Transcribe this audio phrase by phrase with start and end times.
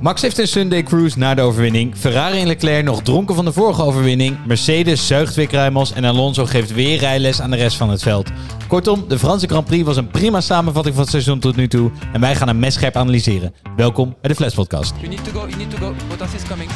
[0.00, 1.96] Max heeft een Sunday cruise na de overwinning.
[1.96, 4.36] Ferrari en Leclerc nog dronken van de vorige overwinning.
[4.46, 8.30] Mercedes zuigt weer kruimels en Alonso geeft weer rijles aan de rest van het veld.
[8.68, 11.90] Kortom, de Franse Grand Prix was een prima samenvatting van het seizoen tot nu toe.
[12.12, 13.54] En wij gaan hem messcherp analyseren.
[13.76, 14.94] Welkom bij de Flash Podcast.
[14.96, 15.94] You need to go, you need to go.
[16.08, 16.70] Bottas is coming.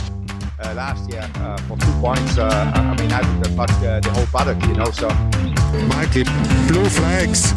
[0.64, 2.36] uh, last year uh, for two points.
[2.36, 4.90] Uh, I mean, I uh, the whole paddock, you know.
[4.90, 5.08] So
[5.88, 6.24] Mikey,
[6.66, 7.52] blue flags.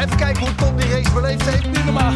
[0.00, 1.84] Even kijken hoe Tom die race beleefd heeft.
[1.84, 2.12] Normaal.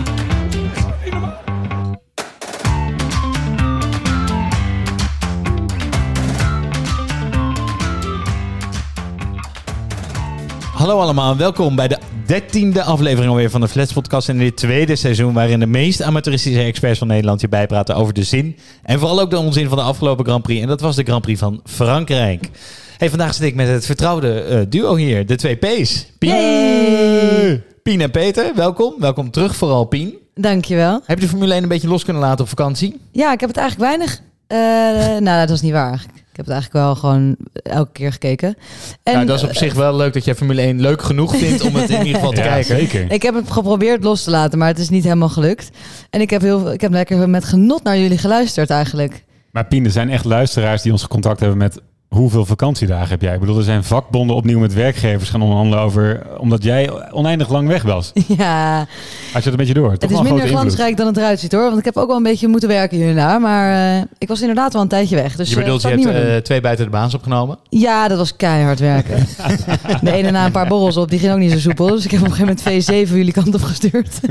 [10.86, 14.28] Hallo allemaal, welkom bij de dertiende aflevering alweer van de Flats Podcast.
[14.28, 18.22] In dit tweede seizoen waarin de meest amateuristische experts van Nederland je bijpraten over de
[18.22, 18.56] zin.
[18.82, 20.62] En vooral ook de onzin van de afgelopen Grand Prix.
[20.62, 22.50] En dat was de Grand Prix van Frankrijk.
[22.96, 26.06] Hey, vandaag zit ik met het vertrouwde eh, duo hier, de twee P's.
[26.18, 28.94] Pien, Pien en Peter, welkom.
[28.98, 30.14] Welkom terug, vooral Pien.
[30.34, 31.00] Dankjewel.
[31.04, 33.00] Heb je de Formule 1 een beetje los kunnen laten op vakantie?
[33.12, 34.20] Ja, ik heb het eigenlijk weinig.
[34.46, 36.04] eh, nou, dat is niet waar.
[36.36, 38.56] Ik heb het eigenlijk wel gewoon elke keer gekeken.
[39.02, 41.62] En nou, dat is op zich wel leuk dat jij Formule 1 leuk genoeg vindt
[41.62, 42.76] om het in ieder geval te Ja, kijken.
[42.76, 43.12] zeker.
[43.12, 45.70] ik heb het geprobeerd los te laten, maar het is niet helemaal gelukt.
[46.10, 49.24] En ik heb, heel, ik heb lekker met genot naar jullie geluisterd eigenlijk.
[49.50, 53.34] Maar Pien, er zijn echt luisteraars die ons contact hebben met hoeveel vakantiedagen heb jij?
[53.34, 57.68] Ik bedoel, er zijn vakbonden opnieuw met werkgevers gaan onderhandelen over, omdat jij oneindig lang
[57.68, 58.12] weg was.
[58.38, 58.86] ja, Had
[59.32, 59.96] je het een beetje door?
[59.96, 61.62] Toch het is minder glansrijk dan het eruit ziet hoor.
[61.62, 63.40] Want ik heb ook wel een beetje moeten werken hier en daar.
[63.40, 65.36] Maar eh, ik was inderdaad wel een tijdje weg.
[65.36, 67.58] Dus, Je eh, bedoelt, je dat zou hebt eh, twee buiten de baans opgenomen?
[67.68, 69.26] Ja, dat was keihard werken.
[70.02, 71.86] de ene na een paar borrels op, die ging ook niet zo soepel.
[71.86, 74.20] Dus ik heb op een gegeven moment V7 jullie kant op gestuurd.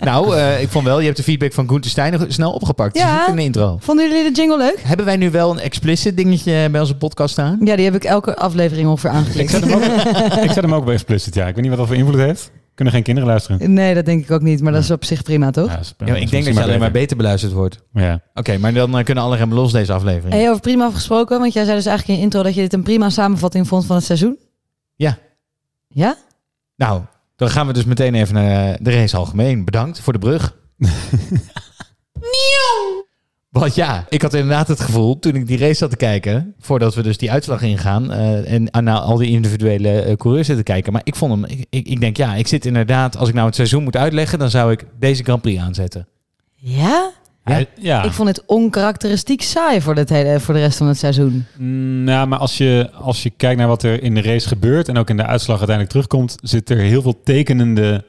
[0.00, 2.96] Nou, eh, ik vond wel, je hebt de feedback van Gunther Steiner snel opgepakt.
[2.96, 3.06] Ja.
[3.06, 3.18] Ja.
[3.18, 3.76] Dus in de intro.
[3.80, 4.80] Vonden jullie de jingle leuk?
[4.82, 7.58] Hebben wij nu wel een explicit dingetje bij onze podcast staan?
[7.64, 9.50] Ja, die heb ik elke aflevering ongeveer Ik aangeklikt.
[9.50, 9.82] zet, hem ook,
[10.44, 11.46] ik zet hem ook bij explicit, ja.
[11.46, 12.50] Ik weet niet wat dat voor invloed heeft.
[12.74, 13.72] Kunnen geen kinderen luisteren?
[13.72, 14.60] Nee, dat denk ik ook niet.
[14.62, 15.66] Maar dat is op zich prima, toch?
[15.68, 17.82] Ja, dat is- Ja, ik denk dat je alleen maar beter beluisterd wordt.
[17.92, 18.20] Ja.
[18.34, 20.32] Oké, maar dan eh, kunnen alle remmen los deze aflevering.
[20.34, 22.72] Hey, over prima gesproken, want jij zei dus eigenlijk in je intro dat je dit
[22.72, 24.38] een prima samenvatting vond van het seizoen.
[24.96, 25.18] Ja.
[25.88, 26.16] Ja?
[26.76, 27.00] Nou,
[27.36, 29.64] dan gaan we dus meteen even naar de race algemeen.
[29.64, 30.56] Bedankt voor de brug.
[33.50, 36.94] Want ja, ik had inderdaad het gevoel toen ik die race zat te kijken, voordat
[36.94, 40.92] we dus die uitslag ingaan eh, en naar al die individuele eh, coureurs zitten kijken.
[40.92, 43.46] Maar ik vond hem, ik, ik, ik denk ja, ik zit inderdaad, als ik nou
[43.46, 46.06] het seizoen moet uitleggen, dan zou ik deze Grand Prix aanzetten.
[46.54, 47.10] Ja?
[47.44, 47.64] Ja.
[47.78, 48.02] ja.
[48.02, 51.46] Ik vond het onkarakteristiek saai voor, dit hele, voor de rest van het seizoen.
[51.56, 54.88] Mm, Nou, maar als je, als je kijkt naar wat er in de race gebeurt
[54.88, 58.04] en ook in de uitslag uiteindelijk terugkomt, zit er heel veel tekenende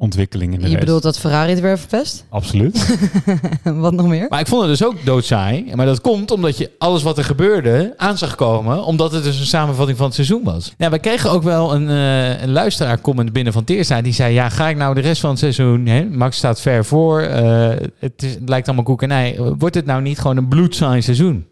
[0.00, 0.84] ontwikkeling in de Je race.
[0.84, 2.24] bedoelt dat Ferrari het weer verpest?
[2.28, 2.96] Absoluut.
[3.62, 4.26] Wat nog meer?
[4.28, 5.72] Maar ik vond het dus ook doodsaai.
[5.74, 8.84] Maar dat komt omdat je alles wat er gebeurde aan zag komen.
[8.84, 10.72] Omdat het dus een samenvatting van het seizoen was.
[10.78, 14.02] Ja, wij kregen ook wel een, eh een luisteraar comment binnen van Teersa.
[14.02, 15.86] Die zei, ja, ga ik nou de rest van het seizoen...
[15.86, 17.20] Hè, Max staat ver voor.
[17.20, 17.68] eh,
[17.98, 19.38] het, is, het lijkt allemaal koek en ei.
[19.58, 21.46] Wordt het nou niet gewoon een bloedsaai seizoen?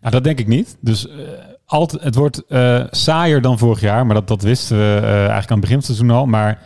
[0.00, 0.76] Nou, dat denk ik niet.
[0.80, 1.14] Dus eh,
[1.66, 5.50] altijd, het wordt eh, saaier dan vorig jaar, maar dat, dat wisten we eh, eigenlijk
[5.50, 6.26] aan het begin van het seizoen al.
[6.26, 6.62] Maar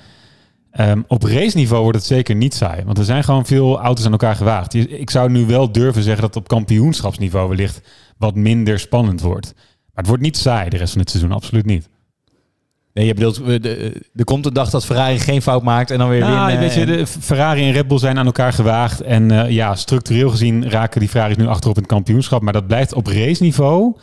[0.73, 4.13] ehm, op raceniveau wordt het zeker niet saai, want er zijn gewoon veel auto's aan
[4.13, 4.75] elkaar gewaagd.
[4.75, 7.81] Ik zou nu wel durven zeggen dat het op kampioenschapsniveau wellicht
[8.19, 9.53] wat minder spannend wordt.
[9.55, 11.89] Maar het wordt niet saai de rest van het seizoen, absoluut niet.
[12.95, 13.85] Nee, je bedoelt, eh,
[14.15, 16.59] er komt een dag dat Ferrari geen fout maakt en dan weer Nou, winnen.
[16.59, 19.01] weet je, de Ferrari en Red Bull zijn aan elkaar gewaagd.
[19.01, 22.43] En eh, ja, structureel gezien raken die Ferraris nu achterop in het kampioenschap.
[22.43, 23.97] Maar dat blijft op raceniveau.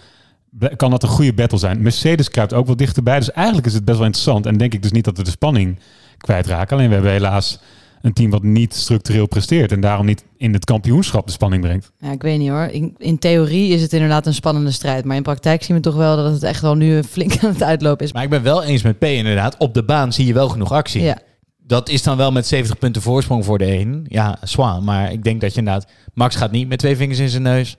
[0.76, 1.82] Kan dat een goede battle zijn?
[1.82, 3.20] Mercedes kruipt ook wel dichterbij.
[3.20, 4.46] Dus eigenlijk is het best wel interessant.
[4.46, 5.80] En denk ik dus niet dat we de spanning
[6.22, 6.78] kwijtraken.
[6.78, 7.60] Alleen we hebben helaas
[8.02, 9.72] een team wat niet structureel presteert.
[9.72, 11.92] En daarom niet in het kampioenschap de spanning brengt.
[12.00, 12.64] Ja, ik weet niet hoor.
[12.64, 15.06] In, in theorie is het inderdaad een spannende strijd.
[15.06, 17.64] Maar in praktijk zien we toch wel dat het echt wel nu flink aan het
[17.64, 18.14] uitlopen is.
[18.14, 19.58] Maar ik ben wel eens met P inderdaad.
[19.58, 21.02] Op de baan zie je wel genoeg actie.
[21.02, 21.18] Ja.
[21.58, 24.06] Dat is dan wel met 70 punten voorsprong voor de een.
[24.08, 24.84] Ja, zwaar.
[24.84, 25.88] Maar ik denk dat je inderdaad...
[26.14, 27.78] Max gaat niet met twee vingers in zijn neus.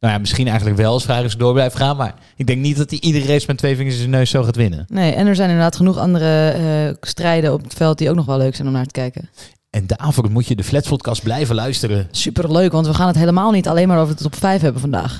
[0.00, 1.96] Nou ja, misschien eigenlijk wel als Ferrari door blijft gaan.
[1.96, 4.42] Maar ik denk niet dat hij iedere race met twee vingers in zijn neus zo
[4.42, 4.84] gaat winnen.
[4.88, 8.26] Nee, en er zijn inderdaad genoeg andere eh, strijden op het veld die ook nog
[8.26, 9.28] wel leuk zijn om naar te kijken.
[9.70, 12.08] En daarvoor moet je de Flats podcast blijven luisteren.
[12.10, 14.80] Super leuk, want we gaan het helemaal niet alleen maar over de top 5 hebben
[14.80, 15.18] vandaag.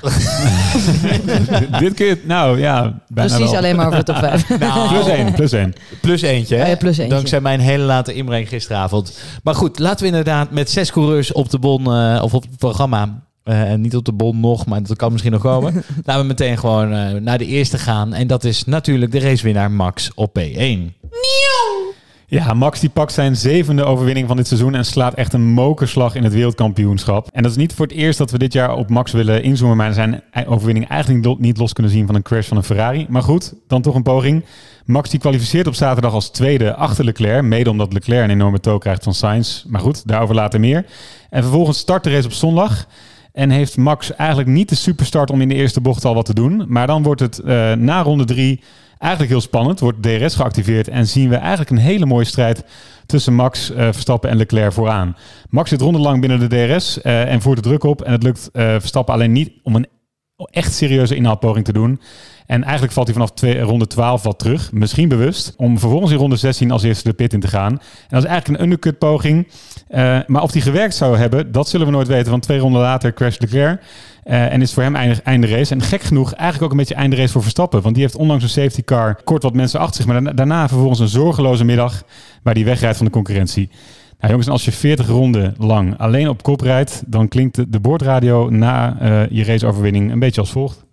[1.79, 3.59] Dit keer, nou ja, bijna Precies wel.
[3.59, 4.47] alleen maar over de top 5.
[4.89, 5.73] Plus één, plus één.
[6.01, 6.63] Plus eentje, hè?
[6.63, 7.15] Oh ja, plus eentje.
[7.15, 9.19] Dankzij mijn hele late inbreng gisteravond.
[9.43, 11.93] Maar goed, laten we inderdaad met zes coureurs op de bon...
[11.93, 13.26] eh, of op het programma...
[13.47, 15.73] eh, en niet op de bon nog, maar dat kan misschien nog komen.
[16.05, 18.13] Laten we meteen gewoon eh, naar de eerste gaan.
[18.13, 20.79] En dat is natuurlijk de racewinnaar Max op P1.
[22.29, 26.15] Ja, Max die pakt zijn zevende overwinning van dit seizoen en slaat echt een mokerslag
[26.15, 27.27] in het wereldkampioenschap.
[27.31, 29.77] En dat is niet voor het eerst dat we dit jaar op Max willen inzoomen,
[29.77, 32.63] maar zijn overwinning eigenlijk niet lo- niet los kunnen zien van een crash van een
[32.63, 33.05] Ferrari.
[33.09, 34.45] Maar goed, dan toch een poging.
[34.85, 38.79] Max die kwalificeert op zaterdag als tweede achter Leclerc, mede omdat Leclerc een enorme tow
[38.79, 39.63] krijgt van Sainz.
[39.67, 40.85] Maar goed, daarover later meer.
[41.29, 42.87] En vervolgens start de race op zondag.
[43.37, 46.33] En heeft Max eigenlijk niet de superstart om in de eerste bocht al wat te
[46.33, 46.65] doen.
[46.67, 48.61] Maar dan wordt het eh, na ronde drie
[48.97, 49.79] eigenlijk heel spannend.
[49.79, 52.63] Wordt DRS geactiveerd en zien we eigenlijk een hele mooie strijd
[53.05, 55.15] tussen Max eh, Verstappen en Leclerc vooraan.
[55.49, 58.01] Max zit rondenlang binnen de DRS eh, en voert de druk op.
[58.01, 59.87] En het lukt Verstappen alleen niet om een
[60.51, 62.01] echt serieuze inhaalpoging te doen.
[62.47, 64.71] En eigenlijk valt hij vanaf twee, ronde 12 wat terug.
[64.71, 65.53] Misschien bewust.
[65.57, 67.71] Om vervolgens in ronde 16 als eerste de pit in te gaan.
[67.71, 67.79] En
[68.09, 69.47] dat is eigenlijk een undercut poging.
[69.87, 72.31] Eh, maar of die gewerkt zou hebben, dat zullen we nooit weten.
[72.31, 73.81] Want twee ronden later crasht Leclerc.
[74.23, 75.73] Eh, en is voor hem einde, einde race.
[75.73, 77.81] En gek genoeg eigenlijk ook een beetje einde race voor Verstappen.
[77.81, 80.05] Want die heeft onlangs een safety car kort wat mensen achter zich.
[80.05, 82.03] Maar daarna, vervolgens een zorgeloze middag
[82.43, 83.69] waar hij wegrijdt van de concurrentie.
[84.19, 87.69] Nou jongens, en als je 40 ronden lang alleen op kop rijdt, dan klinkt de,
[87.69, 90.86] de boordradio na eh, je raceoverwinning een beetje als volgt.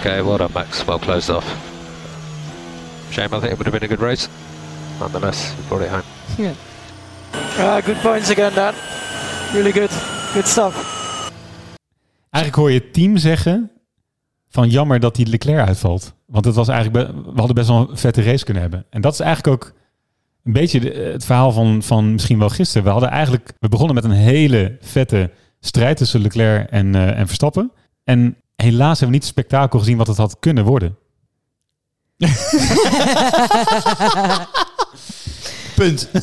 [0.00, 0.84] Okay, well done, Max.
[0.84, 1.44] Well closed off.
[3.10, 4.28] Shame, I think it would have been a good race.
[4.98, 6.54] Nonetheless, you brought it home.
[7.58, 8.74] Ah, good points again, Dan.
[9.52, 9.90] Really good.
[10.32, 10.74] Good stuff.
[12.30, 13.70] Eigenlijk hoor je het team zeggen
[14.48, 16.14] van jammer dat die Leclerc uitvalt.
[16.26, 18.86] Want het was eigenlijk be- we hadden best wel een vette race kunnen hebben.
[18.90, 19.72] En dat is eigenlijk ook
[20.44, 22.84] een beetje de- het verhaal van, van misschien wel gisteren.
[22.84, 25.30] We hadden eigenlijk we begonnen met een hele vette
[25.60, 27.72] strijd tussen Leclerc en, eh, en Verstappen.
[28.04, 30.96] En helaas hebben we niet het spektakel gezien wat het had kunnen worden.
[35.74, 36.08] Punt.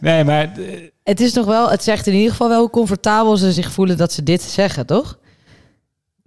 [0.00, 3.36] Nee, maar eh, Het is nog wel, het zegt in ieder geval wel hoe comfortabel
[3.36, 5.18] ze zich voelen dat ze dit zeggen, toch?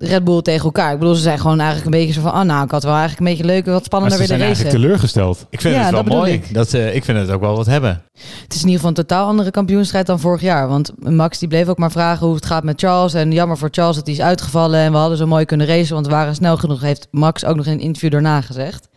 [0.03, 0.93] Red Bull tegen elkaar.
[0.93, 2.91] Ik bedoel, ze zijn gewoon eigenlijk een beetje zo van, oh nou, ik had wel
[2.95, 4.63] eigenlijk een beetje leuker, wat spannender ze willen zijn racen.
[4.65, 5.45] eigenlijk teleurgesteld.
[5.49, 6.31] Ik vind Ja, het wel dat mooi.
[6.33, 6.53] ik.
[6.53, 8.01] Dat, eh, ik vind het ook wel wat hebben.
[8.43, 10.67] Het is in ieder geval een totaal andere kampioenstrijd dan vorig jaar.
[10.67, 13.13] Want Max die bleef ook maar vragen hoe het gaat met Charles.
[13.13, 14.79] En jammer voor Charles dat hij is uitgevallen.
[14.79, 16.81] En we hadden zo mooi kunnen racen, want we waren snel genoeg.
[16.81, 18.87] Heeft Max ook nog in een interview daarna gezegd.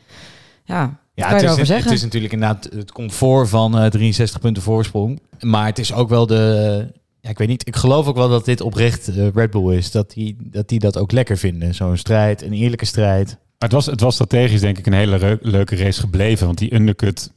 [0.64, 4.40] Ja, Ja, kan het je is, het is natuurlijk inderdaad het comfort van eh 63
[4.40, 5.20] punten voorsprong.
[5.40, 6.86] Maar het is ook wel de...
[7.26, 7.66] Ja, ik weet niet.
[7.68, 9.90] Ik geloof ook wel dat dit oprecht eh, Red Bull is.
[9.90, 11.74] Dat die, dat die dat ook lekker vinden.
[11.74, 13.26] Zo'n strijd, een eerlijke strijd.
[13.28, 13.38] Maar
[13.68, 16.46] het was, het was strategisch denk ik een hele leuke race gebleven.
[16.46, 17.32] Want die undercut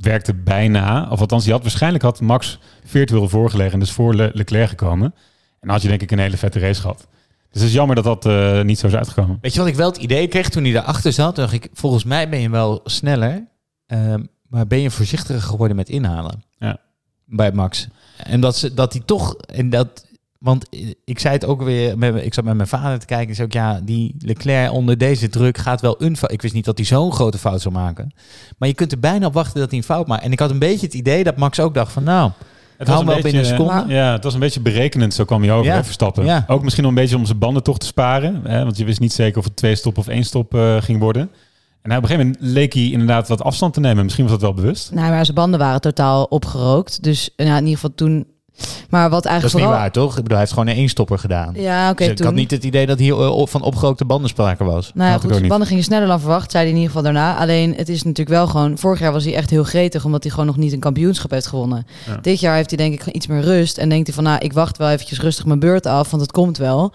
[0.00, 1.08] werkte bijna.
[1.10, 3.72] Of althans, die had waarschijnlijk had Max virtueel voorgelegen.
[3.72, 5.06] En dus voor Le- Leclerc gekomen.
[5.14, 7.06] En dan had je denk ik een hele vette race gehad.
[7.50, 9.38] Dus het is jammer dat dat eh, niet zo is uitgekomen.
[9.40, 11.34] Weet je wat ik wel het idee kreeg toen hij daarachter zat?
[11.34, 13.44] Toen dacht ik, volgens mij ben je wel sneller.
[13.86, 16.44] ehm, maar ben je voorzichtiger geworden met inhalen?
[16.58, 16.78] Ja.
[17.24, 17.88] Bij Max.
[18.16, 19.36] En dat, ze, dat hij toch...
[19.36, 20.06] En dat,
[20.38, 20.66] want
[21.04, 21.98] ik zei het ook weer...
[21.98, 23.28] Met, ik zat met mijn vader te kijken.
[23.28, 26.32] En zei ook, ja, die Leclerc onder deze druk gaat wel een fout.
[26.32, 28.14] Ik wist niet dat hij zo'n grote fout zou maken.
[28.58, 30.22] Maar je kunt er bijna op wachten dat hij een fout maakt.
[30.22, 32.04] En ik had een beetje het idee dat Max ook dacht van...
[32.04, 32.30] Nou,
[32.76, 33.84] Het binnen een seconde.
[33.94, 35.74] Ja, het was een beetje berekenend, zo kwam hij over, Ja.
[35.74, 36.24] hè, Verstappen.
[36.24, 36.44] Ja.
[36.46, 38.40] Ook misschien om een beetje om zijn banden toch te sparen.
[38.44, 41.00] Hè, want je wist niet zeker of het twee stop of één stop eh, ging
[41.00, 41.30] worden.
[41.90, 44.02] En op een gegeven moment leek hij inderdaad wat afstand te nemen.
[44.04, 44.90] Misschien was dat wel bewust.
[44.92, 47.02] Nou, maar zijn banden waren totaal opgerookt.
[47.02, 48.26] Dus nou, in ieder geval toen...
[48.90, 50.08] Maar wat dat is eigenlijk niet waar, toch?
[50.10, 51.54] Ik bedoel, hij heeft gewoon een éénstopper gedaan.
[51.54, 52.26] Ja, oké, Dus ik toen...
[52.26, 54.90] had niet het idee dat hier eh, op- van opgerookte banden sprake was.
[54.94, 57.36] Nou ja, goed, de banden gingen sneller dan verwacht, zei hij in ieder geval daarna.
[57.36, 58.78] Alleen, het is natuurlijk wel gewoon...
[58.78, 61.46] Vorig jaar was hij echt heel gretig, omdat hij gewoon nog niet een kampioenschap heeft
[61.46, 61.86] gewonnen.
[62.06, 62.18] Ja.
[62.22, 63.78] Dit jaar heeft hij denk ik gewoon iets meer rust.
[63.78, 66.32] En denkt hij van, nou, ik wacht wel eventjes rustig mijn beurt af, want het
[66.32, 66.92] komt wel.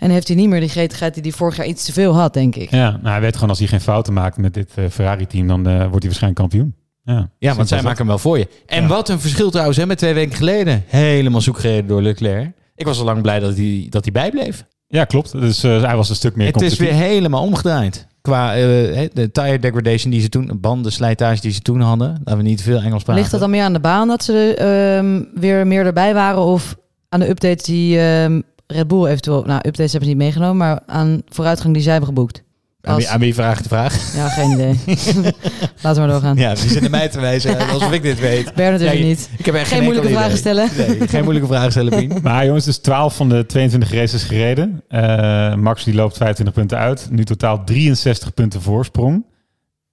[0.00, 2.34] En heeft hij niet meer die gretigheid die hij vorig jaar iets te veel had,
[2.34, 2.70] denk ik.
[2.70, 5.66] Ja, nou, hij weet gewoon als hij geen fouten maakt met dit eh, Ferrari-team, dan
[5.66, 6.74] eh, wordt hij waarschijnlijk kampioen.
[7.02, 8.48] Ja, Ja, want zij maken hem wel voor je.
[8.66, 8.88] En Ja.
[8.88, 10.84] wat een verschil trouwens hè, met twee weken geleden.
[10.86, 12.52] Helemaal zoek gereden door Leclerc.
[12.74, 14.64] Ik was al lang blij dat hij, dat hij bijbleef.
[14.86, 15.32] Ja, klopt.
[15.32, 18.06] Dus eh, hij was een stuk meer Het is weer helemaal omgedraaid.
[18.20, 22.08] Qua hè, de tire degradation die ze toen, bandenslijtage die ze toen hadden.
[22.08, 23.14] Laten we niet veel Engels praten.
[23.14, 26.40] Ligt dat dan meer aan de baan dat ze ehm, weer meer erbij waren?
[26.42, 26.76] Of
[27.08, 28.40] aan de updates die ehm,
[28.70, 29.42] Red Bull eventueel...
[29.42, 32.42] Nou, updates hebben ze niet meegenomen, maar aan vooruitgang die zij hebben geboekt.
[32.82, 34.14] aan, wie, aan wie vraagt de vraag?
[34.14, 34.78] Ja, geen idee.
[35.82, 36.36] Laten we maar doorgaan.
[36.36, 38.54] Ja, die zitten mij te wijzen alsof ik dit weet.
[38.54, 39.30] Bernard Ja, even je- niet.
[39.38, 40.68] Ik heb echt Geen geen moeilijke vragen stellen.
[40.76, 42.18] Nee, geen moeilijke vragen stellen, Pien.
[42.22, 44.82] Maar jongens, dus 12 van de 22 races gereden.
[44.88, 47.08] Eh, Max die loopt 25 punten uit.
[47.10, 49.24] Nu totaal 63 punten voorsprong.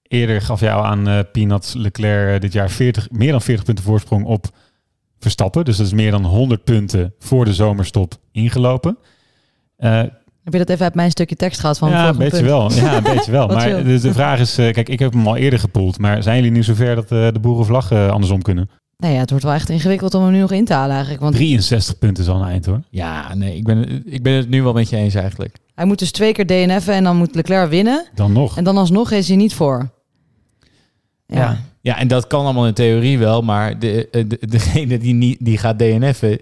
[0.02, 3.64] Eerder gaf jij al aan eh Peanuts Leclerc eh, dit jaar 40, meer dan 40
[3.64, 4.46] punten voorsprong op
[5.20, 5.64] Verstappen.
[5.64, 8.98] Dus dat is meer dan 100 punten voor de zomerstop ingelopen.
[9.76, 9.90] Eh,
[10.44, 12.48] Heb je dat even uit mijn stukje tekst gehad van ja, een beetje punt?
[12.48, 12.72] wel.
[12.72, 13.46] Ja, een beetje wel.
[13.46, 15.98] Maar dus de vraag is, eh, kijk, ik heb hem al eerder gepoeld.
[15.98, 18.70] Maar zijn jullie nu zover dat eh, de boerenvlag eh, andersom kunnen?
[18.96, 21.22] Nee, ja, het wordt wel echt ingewikkeld om hem nu nog in te halen eigenlijk.
[21.22, 22.80] Want 63 punten is al een eind hoor.
[22.90, 25.56] Ja, nee, ik ben, ik ben het nu wel met je eens eigenlijk.
[25.74, 28.06] hij moet dus twee keer DNF'en en dan moet Leclerc winnen.
[28.14, 28.56] Dan nog.
[28.56, 29.90] En dan alsnog is hij niet voor.
[31.26, 31.38] Ja.
[31.38, 31.58] Ja.
[31.80, 35.36] Ja, en dat kan allemaal in theorie wel, maar de, eh, de, degene die, niet,
[35.40, 36.40] die gaat DNF'en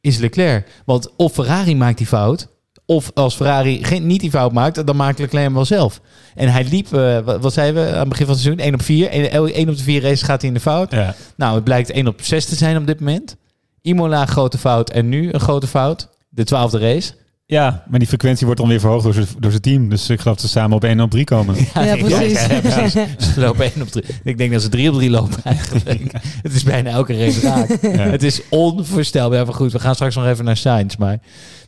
[0.00, 0.82] is Leclerc.
[0.84, 2.48] Want of Ferrari maakt die fout,
[2.86, 6.00] of als Ferrari geen, niet die fout maakt, dan maakt Leclerc hem wel zelf.
[6.34, 8.74] En hij liep, eh, wat, wat zeiden we aan het begin van het seizoen, 1
[8.74, 9.08] op 4.
[9.54, 10.90] 1, op de 4 races gaat hij in de fout.
[10.90, 11.14] Ja.
[11.36, 13.36] Nou, het blijkt 1 op 6 te zijn op dit moment.
[13.82, 16.08] Imola grote fout en nu een grote fout.
[16.28, 17.12] De twaalfde race.
[17.52, 19.88] Ja, maar die frequentie wordt dan weer verhoogd door zijn- door zijn team.
[19.88, 21.54] Dus ik geloof dat ze samen op 1 op 3 komen.
[21.74, 22.46] Ja, precies.
[22.46, 22.92] Ja, precies.
[23.34, 24.04] Ze lopen 1 op 3.
[24.24, 26.12] Ik denk dat ze 3 op 3 lopen eigenlijk.
[26.42, 27.68] het is bijna elke race raak.
[28.10, 29.38] Het is onvoorstelbaar.
[29.38, 30.96] Ja, maar goed, we gaan straks nog even naar Sainz.
[30.96, 31.18] Maar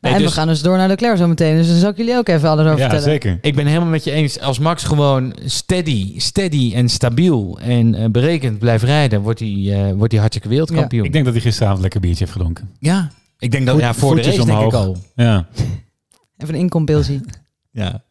[0.01, 1.57] nee, en dus we gaan dus door naar Leclerc zo meteen.
[1.57, 3.11] Dus dan zal ik jullie ook even alles over Ja, vertellen.
[3.11, 3.39] zeker.
[3.41, 4.41] ik ben helemaal met je eens.
[4.41, 9.93] Als Max gewoon steady, steady en stabiel en eh, berekend blijft rijden, wordt hij, eh,
[9.93, 11.05] wordt hij hartstikke wereldkampioen.
[11.05, 12.69] Ik denk dat hij gisteravond lekker biertje heeft gedronken.
[12.79, 13.11] ja,
[13.45, 14.87] ik denk dat Voet- ja, voor de voetjes race denk ik omhoog.
[14.87, 14.97] al.
[15.25, 15.47] Ja.
[16.39, 17.21] Even een inkompilsie.
[17.71, 18.03] Ja.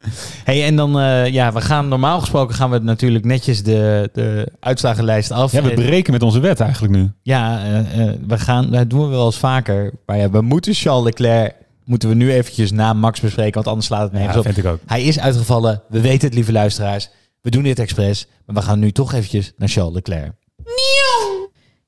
[0.43, 4.51] Hey, en dan, eh, ja, we gaan normaal gesproken gaan we natuurlijk netjes de, de
[4.59, 5.51] uitslagenlijst af.
[5.51, 7.11] ja, we En- breken met onze wet eigenlijk nu.
[7.21, 9.93] Ja, eh, eh, we gaan, dat doen we wel eens vaker.
[10.05, 13.85] Maar ja, we moeten Charles Leclerc, moeten we nu eventjes na Max bespreken, want anders
[13.85, 14.45] slaat het nergens Ja, op.
[14.45, 14.79] vind ik ook.
[14.85, 17.09] Hij is uitgevallen, we weten het, lieve luisteraars.
[17.41, 20.31] We doen dit expres, maar we gaan nu toch eventjes naar Charles Leclerc.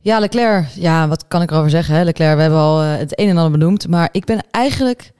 [0.06, 0.68] Ja, Leclerc.
[0.76, 1.96] Ja, wat kan ik erover zeggen?
[1.96, 2.04] Hè?
[2.04, 3.88] Leclerc, we hebben al eh, het een en ander benoemd.
[3.88, 5.12] Maar ik ben eigenlijk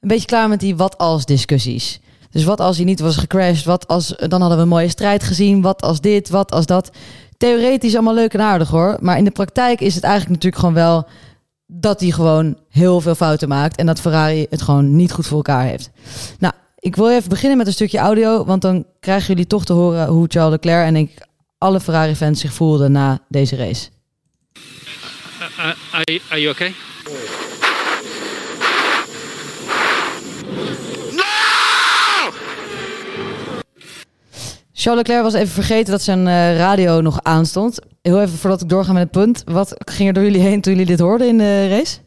[0.00, 2.00] een beetje klaar met die wat als discussies.
[2.30, 3.64] Dus wat als hij niet was gecrashed?
[3.64, 5.62] Wat als, dan hadden we een mooie strijd gezien.
[5.62, 6.28] Wat als dit?
[6.28, 6.90] Wat als dat?
[7.36, 8.96] Theoretisch allemaal leuk en aardig hoor.
[9.00, 11.06] Maar in de praktijk is het eigenlijk natuurlijk gewoon wel
[11.66, 13.76] dat hij gewoon heel veel fouten maakt.
[13.76, 15.90] En dat Ferrari het gewoon niet goed voor elkaar heeft.
[16.38, 18.44] Nou, ik wil even beginnen met een stukje audio.
[18.44, 21.26] Want dan krijgen jullie toch te horen hoe Charles Leclerc en ik
[21.58, 23.92] alle Ferrari-fans zich voelden na deze race.
[25.92, 26.74] Are, are you okay?
[34.72, 37.78] Charles Leclerc was even vergeten dat zijn eh, radio nog aanstond.
[38.02, 39.42] Heel even voordat ik doorga met het punt.
[39.46, 41.98] Wat ging er door jullie heen toen jullie dit hoorden in de race?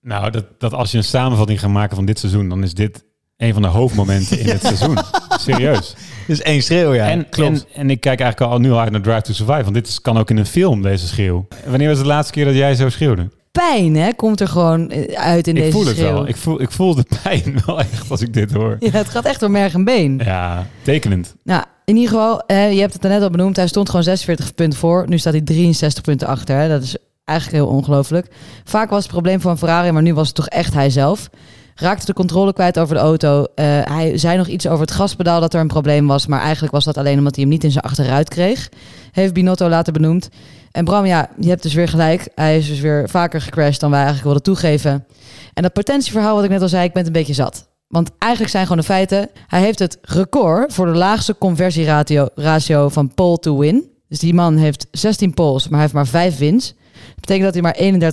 [0.00, 3.04] Nou, dat, dat als je een samenvatting gaat maken van dit seizoen, dan is dit
[3.36, 4.98] een van de hoofdmomenten in het seizoen.
[5.28, 5.94] Serieus.
[6.26, 7.10] Dus één schreeuw, ja.
[7.10, 9.74] en, en, en ik kijk eigenlijk al nu al uit naar Drive to Survive, want
[9.74, 11.46] dit is, kan ook in een film, deze schreeuw.
[11.66, 13.28] Wanneer was de laatste keer dat jij zo schreeuwde?
[13.52, 16.12] Pijn, hè, komt er gewoon eh, uit in ik deze voel het schreeuw.
[16.12, 16.28] wel.
[16.28, 18.76] Ik voel, ik voel de pijn wel echt als ik dit hoor.
[18.80, 20.20] Ja, het gaat echt door merg en been.
[20.24, 21.34] Ja, tekenend.
[21.42, 23.56] Nou, in ieder geval, eh, je hebt het er net al benoemd.
[23.56, 25.04] Hij stond gewoon 46 punten voor.
[25.08, 26.56] Nu staat hij 63 punten achter.
[26.56, 26.68] Hè.
[26.68, 28.26] Dat is eigenlijk heel ongelooflijk.
[28.64, 31.30] Vaak was het probleem van Ferrari, maar nu was het toch echt hij zelf.
[31.74, 33.44] Raakte de controle kwijt over de auto.
[33.54, 36.26] Eh, hij zei nog iets over het gaspedaal dat er een probleem was.
[36.26, 38.68] Maar eigenlijk was dat alleen omdat hij hem niet in zijn achteruit kreeg.
[39.12, 40.28] Heeft Binotto later benoemd.
[40.70, 42.28] En Bram, ja, je hebt dus weer gelijk.
[42.34, 45.06] Hij is dus weer vaker gecrashed dan wij eigenlijk wilden toegeven.
[45.54, 47.68] En dat potentieverhaal wat ik net al zei, ik ben het een beetje zat.
[47.88, 49.30] Want eigenlijk zijn gewoon de feiten.
[49.46, 53.84] Hij heeft het record voor de laagste conversieratio ratio van pole to win.
[54.08, 56.74] Dus die man heeft 16 poles, maar hij heeft maar 5 wins.
[57.06, 58.12] Dat betekent dat hij maar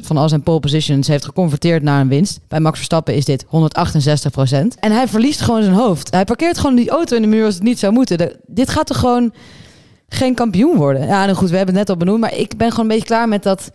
[0.00, 2.40] van al zijn pole positions heeft geconverteerd naar een winst.
[2.48, 3.48] Bij Max Verstappen is dit 168%.
[4.80, 6.10] En hij verliest gewoon zijn hoofd.
[6.10, 8.32] Hij parkeert gewoon die auto in de muur als het niet zou moeten.
[8.46, 9.32] Dit gaat toch gewoon
[10.08, 11.06] geen kampioen worden?
[11.06, 12.20] Ja, nou goed, we hebben het net al benoemd.
[12.20, 13.70] Maar ik ben gewoon een beetje klaar met dat...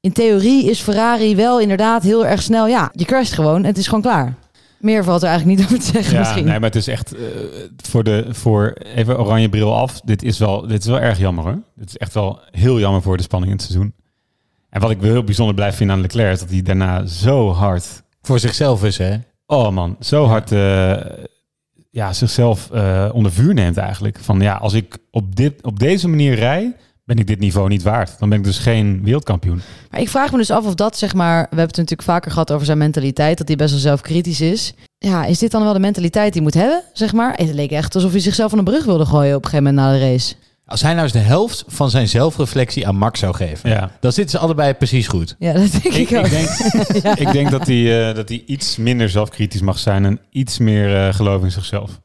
[0.00, 2.66] In theorie is Ferrari wel inderdaad heel erg snel.
[2.66, 4.34] Ja, je crasht gewoon het is gewoon klaar.
[4.82, 6.44] Meer valt er eigenlijk niet over te zeggen Ja, misschien.
[6.44, 7.22] nee, maar het is echt eh,
[7.76, 10.00] voor de voor even oranje bril af.
[10.00, 11.58] Dit is wel, dit is wel erg jammer hoor.
[11.76, 13.94] Dit is echt wel heel jammer voor de spanning in het seizoen.
[14.70, 17.50] En wat ik wel heel bijzonder blijf vinden aan Leclerc is dat hij daarna zo
[17.50, 19.16] hard, Voor zichzelf is, hè?
[19.46, 20.96] oh man, zo hard, eh,
[21.90, 24.18] ja, zichzelf eh, onder vuur neemt eigenlijk.
[24.20, 27.82] Van ja, als ik op dit, op deze manier rij, ben ik dit niveau niet
[27.82, 28.18] waard.
[28.18, 29.62] Dan ben ik dus geen wereldkampioen.
[29.90, 31.34] Maar ik vraag me dus af of dat, zeg maar...
[31.40, 33.38] We hebben het natuurlijk vaker gehad over zijn mentaliteit.
[33.38, 34.74] Dat hij best wel zelfkritisch is.
[34.98, 37.32] Ja, is dit dan wel de mentaliteit die hij moet hebben, zeg maar?
[37.36, 39.92] Het leek echt alsof hij zichzelf van een brug wilde gooien op een gegeven moment
[39.92, 40.34] na de race.
[40.66, 43.90] Als hij nou eens de helft van zijn zelfreflectie aan Max zou geven, Ja.
[44.00, 45.36] dan zitten ze allebei precies goed.
[45.38, 46.24] Ja, dat denk ik, Ik, ook.
[46.26, 50.20] ik denk, ik denk dat, hij, eh, dat hij iets minder zelfkritisch mag zijn en
[50.30, 52.00] iets meer eh geloof in zichzelf.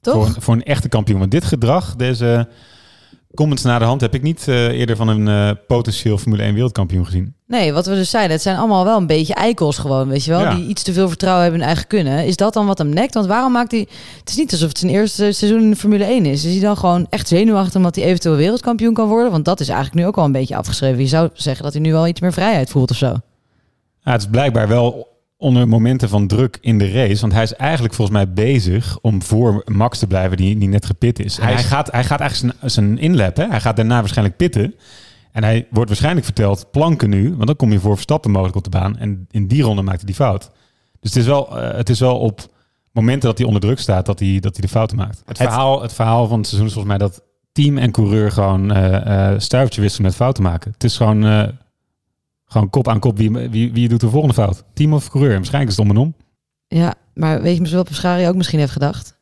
[0.00, 0.14] Toch?
[0.14, 1.18] Voor, een- voor een echte kampioen.
[1.18, 2.48] Want dit gedrag, deze
[3.34, 6.54] comments na de hand, heb ik niet eh, eerder van een eh, potentieel Formule 1
[6.54, 7.34] wereldkampioen gezien.
[7.46, 10.30] Nee, wat we dus zeiden, het zijn allemaal wel een beetje eikels gewoon, weet je
[10.30, 10.40] wel?
[10.40, 10.54] Ja.
[10.54, 12.26] Die iets te veel vertrouwen hebben in eigen kunnen.
[12.26, 13.14] Is dat dan wat hem nekt?
[13.14, 13.86] Want waarom maakt hij...
[14.18, 16.44] Het is niet alsof het zijn eerste seizoen in de Formule 1 is.
[16.44, 19.30] Is hij dan gewoon echt zenuwachtig omdat hij eventueel wereldkampioen kan worden?
[19.30, 21.00] Want dat is eigenlijk nu ook al een beetje afgeschreven.
[21.00, 23.16] Je zou zeggen dat hij nu wel iets meer vrijheid voelt of zo.
[24.04, 25.11] Ja, het is blijkbaar wel
[25.42, 27.20] onder momenten van druk in de race.
[27.20, 30.86] Want hij is eigenlijk volgens mij bezig om voor Max te blijven, die, die net
[30.86, 31.36] gepit is.
[31.36, 33.46] Hij hij, is- gaat, hij gaat eigenlijk zijn, zijn inlap, hè?
[33.48, 34.74] hij gaat daarna waarschijnlijk pitten.
[35.32, 38.64] En hij wordt waarschijnlijk verteld, planken nu, want dan kom je voor Verstappen mogelijk op
[38.64, 38.98] de baan.
[38.98, 40.50] En in die ronde maakt hij die fout.
[41.00, 42.40] Dus het is wel, eh, het is wel op
[42.92, 45.22] momenten dat hij onder druk staat, dat hij, dat hij de fouten maakt.
[45.24, 47.22] Het, verhaal, het verhaal van het seizoen is volgens mij dat
[47.52, 50.72] team en coureur gewoon eh eh stuivertje wisselen met fouten maken.
[50.72, 51.24] Het is gewoon,
[52.52, 54.64] gewoon kop aan kop wie, wie, wie doet de volgende fout.
[54.74, 55.34] Team of coureur?
[55.34, 56.14] Waarschijnlijk is het om en om.
[56.68, 59.20] Ja, maar weet je misschien wat Pescari ook misschien heeft gedacht?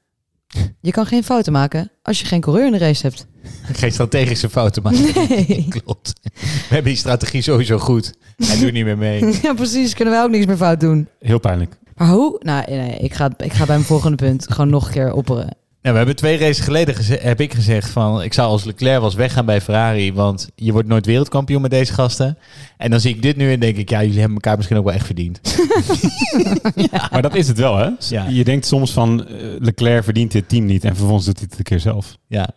[0.80, 3.26] Je kan geen fouten maken als je geen coureur in de race hebt.
[3.72, 5.28] Geen strategische fouten maken.
[5.28, 5.66] Nee.
[5.82, 6.12] Klopt.
[6.22, 8.14] We hebben die strategie sowieso goed.
[8.37, 9.38] Hij doet niet meer mee.
[9.42, 9.94] Ja, precies.
[9.94, 11.08] Kunnen wij ook niks meer fout doen.
[11.18, 11.78] Heel pijnlijk.
[11.94, 12.40] Maar hoe?
[12.42, 15.56] Nou, nee, ik ga, ik ga bij mijn volgende punt gewoon nog een keer opperen.
[15.82, 19.00] Nou, we hebben twee races geleden geze- heb ik gezegd van ik zou als Leclerc
[19.00, 22.38] was weggaan bij Ferrari, want je wordt nooit wereldkampioen met deze gasten.
[22.76, 24.84] En dan zie ik dit nu en denk ik, ja, jullie hebben elkaar misschien ook
[24.84, 25.40] wel echt verdiend.
[27.10, 27.88] Maar dat is het wel, hè?
[28.08, 28.26] Ja.
[28.28, 31.58] Je denkt soms van eh, Leclerc verdient dit team niet en vervolgens doet hij het
[31.58, 32.16] een keer zelf.
[32.26, 32.49] Ja,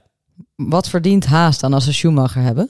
[0.55, 2.69] Wat verdient Haas dan als ze Schumacher hebben?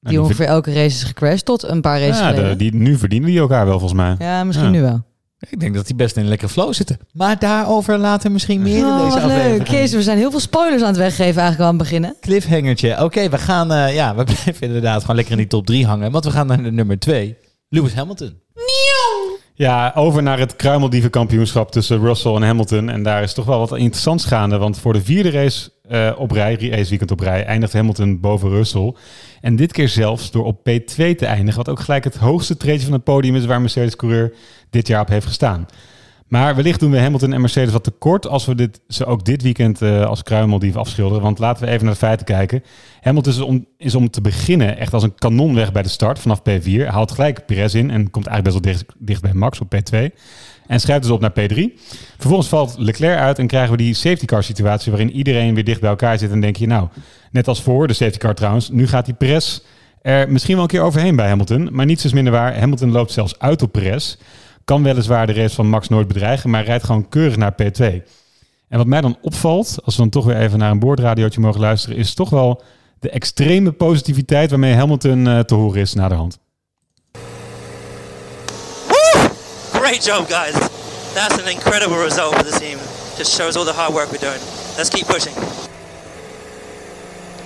[0.00, 2.96] Nou, Die ongeveer elke race is gecrashed tot een paar races ja, de- die, nu
[2.98, 4.14] verdienen die elkaar wel volgens mij.
[4.18, 4.72] Ja, misschien Ja.
[4.72, 5.02] nu wel.
[5.50, 6.98] Ik denk dat die best in een lekkere flow zitten.
[7.12, 9.58] Maar daarover later misschien meer in Oh, deze aflevering.
[9.58, 9.68] leuk.
[9.68, 12.16] Jezus, we zijn heel veel spoilers aan het weggeven eigenlijk al aan het beginnen.
[12.20, 13.04] Cliffhangertje.
[13.04, 16.10] Oké, we gaan, eh, ja, we blijven inderdaad gewoon lekker in die top 3 hangen,
[16.10, 17.36] want we gaan naar de nummer 2.
[17.68, 18.40] Lewis Hamilton.
[19.58, 22.88] Ja, over naar het kruimeldievenkampioenschap tussen Russell en Hamilton.
[22.88, 24.58] En daar is toch wel wat interessants gaande.
[24.58, 28.94] Want voor de vierde race eh, op rij, raceweekend op rij, eindigt Hamilton boven Russell.
[29.40, 31.56] En dit keer zelfs door op P2 te eindigen.
[31.56, 34.34] Wat ook gelijk het hoogste treedje van het podium is waar Mercedes-coureur
[34.70, 35.66] dit jaar op heeft gestaan.
[36.28, 39.42] Maar wellicht doen we Hamilton en Mercedes wat tekort als we dit, ze ook dit
[39.42, 41.22] weekend eh, als kruimeldief afschilderen.
[41.22, 42.62] Want laten we even naar de feiten kijken.
[43.00, 46.18] Hamilton is om, is om te beginnen echt als een kanon weg bij de start
[46.18, 46.62] vanaf P4.
[46.62, 49.74] Hij haalt gelijk Perez in en komt eigenlijk best wel dicht, dicht bij Max op
[49.74, 49.98] P2.
[50.66, 51.62] En schrijft dus op naar P3.
[52.16, 55.80] Vervolgens valt Leclerc uit en krijgen we die safety car situatie waarin iedereen weer dicht
[55.80, 56.30] bij elkaar zit.
[56.30, 56.88] En denk je, nou,
[57.30, 59.60] net als voor de safety car trouwens, nu gaat die Perez
[60.02, 61.68] er misschien wel een keer overheen bij Hamilton.
[61.72, 62.58] Maar niets is minder waar.
[62.58, 64.16] Hamilton loopt zelfs uit op Perez.
[64.68, 67.84] Kan weliswaar de race van Max nooit bedreigen, maar rijdt gewoon keurig naar P2.
[68.68, 71.60] En wat mij dan opvalt, als we dan toch weer even naar een boordradiootje mogen
[71.60, 72.62] luisteren, is toch wel
[73.00, 76.38] de extreme positiviteit waarmee Hamilton eh, te horen is na de hand.
[79.72, 80.68] Great job, guys.
[81.14, 82.78] That's an incredible result for the team.
[83.16, 84.40] Just shows all the hard work we're doing.
[84.76, 85.34] Let's keep pushing.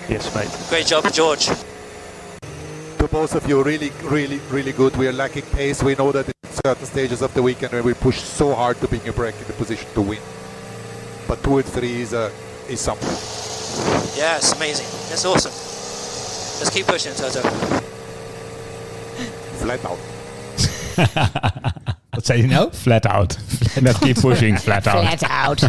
[0.08, 0.48] Yes, mate.
[0.68, 1.71] Great job, George.
[3.02, 4.96] To both of you, really, really, really good.
[4.96, 5.82] We are lacking pace.
[5.82, 8.86] We know that in certain stages of the weekend when we push so hard to
[8.86, 10.20] bring a break in the position to win.
[11.26, 12.30] But two and three is, uh,
[12.68, 13.08] is something.
[14.16, 14.86] Yeah, it's amazing.
[15.10, 15.50] It's awesome.
[16.60, 17.40] Let's keep pushing, Toto.
[19.58, 19.98] Flat out.
[22.10, 22.68] Wat zei hij nou?
[22.72, 23.38] Flat out.
[23.80, 25.06] Net keep pushing, flat out.
[25.06, 25.60] Flat out.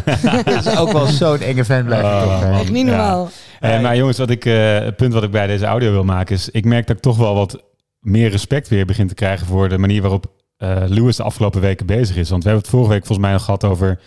[0.46, 2.10] Dat is ook wel zo'n enge fan blijven.
[2.10, 2.50] Oh, toch, hè?
[2.50, 2.60] man.
[2.60, 3.28] Echt niet Ja.
[3.64, 6.36] Eh, maar jongens, wat ik, eh, het punt wat ik bij deze audio wil maken
[6.36, 6.50] is...
[6.50, 7.64] ik merk dat ik toch wel wat
[8.00, 9.48] meer respect weer begin te krijgen...
[9.48, 10.26] voor de manier waarop
[10.58, 12.30] eh, Lewis de afgelopen weken bezig is.
[12.30, 14.00] Want we hebben het vorige week volgens mij nog gehad over...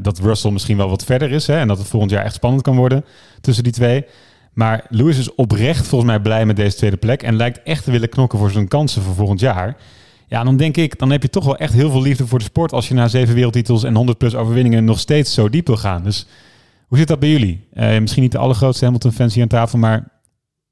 [0.00, 1.46] dat Russell misschien wel wat verder is...
[1.46, 3.04] Hè, en dat het volgend jaar echt spannend kan worden
[3.40, 4.04] tussen die twee.
[4.52, 7.22] Maar Lewis is oprecht volgens mij blij met deze tweede plek...
[7.22, 9.76] en lijkt echt te willen knokken voor zijn kansen voor volgend jaar...
[10.28, 12.44] Ja, dan denk ik, dan heb je toch wel echt heel veel liefde voor de
[12.44, 12.72] sport...
[12.72, 14.84] als je na zeven wereldtitels en 100 plus overwinningen...
[14.84, 16.02] nog steeds zo diep wil gaan.
[16.02, 16.26] Dus
[16.86, 17.68] hoe zit dat bij jullie?
[17.72, 20.08] Eh, misschien niet de allergrootste Hamilton-fans hier aan tafel, maar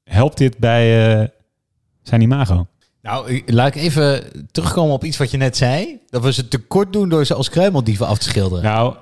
[0.03, 1.27] helpt dit bij eh,
[2.01, 2.67] zijn imago?
[3.01, 5.99] Nou, ik- laat ik even terugkomen op iets wat je net zei.
[6.09, 8.63] Dat we ze tekort doen door ze als kruimeldieven af te schilderen.
[8.63, 8.95] Nou,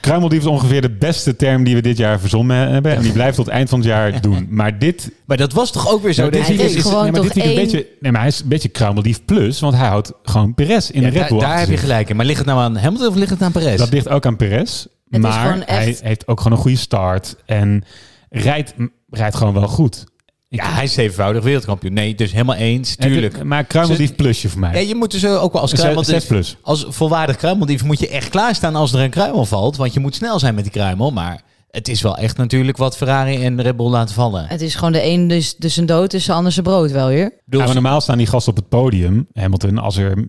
[0.00, 2.94] kruimeldief is ongeveer de beste term die we dit jaar verzonnen hebben.
[2.96, 4.46] En die blijft tot eind van het jaar doen.
[4.50, 5.10] Maar dit...
[5.24, 6.20] Maar dat was toch ook weer zo?
[6.30, 8.48] Nou, dit is gewoon nee, maar dit één- een beetje, nee, maar hij is een
[8.48, 11.48] beetje kruimeldief plus, want hij houdt gewoon Perez in Ja, de Red daar, Bull daar
[11.48, 12.16] achter heb je gelijk in.
[12.16, 13.78] Maar ligt het nou aan Hamilton of ligt het aan Perez?
[13.78, 14.86] Dat ligt ook aan Perez.
[15.12, 17.36] Is maar echt- hij heeft ook gewoon een goede start.
[17.46, 17.84] En
[18.30, 18.74] rijdt,
[19.10, 20.04] rijdt gewoon wel goed.
[20.48, 21.92] Ja, hij is zevenvoudig wereldkampioen.
[21.92, 22.96] Nee, dus helemaal eens.
[22.96, 23.44] En Tuurlijk.
[23.44, 24.72] Maar kruimeldief plusje voor mij.
[24.72, 26.26] Ja, je moet dus ook wel als kruimeldief...
[26.26, 26.56] plus.
[26.62, 29.76] Als volwaardig kruimeldief moet je echt klaarstaan als er een kruimel valt.
[29.76, 31.10] Want je moet snel zijn met die kruimel.
[31.10, 34.46] Maar het is wel echt natuurlijk wat Ferrari en Red Bull laten vallen.
[34.46, 37.08] Het is gewoon de een dus, dus een dood, dus de ander zijn brood wel
[37.08, 37.32] weer.
[37.46, 40.28] Ja, maar normaal staan die gasten op het podium, Hamilton, als er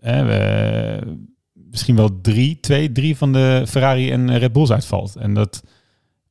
[0.00, 1.02] eh, eh,
[1.76, 5.16] misschien wel drie, twee, drie van de Ferrari en Red Bulls uitvalt.
[5.16, 5.62] En dat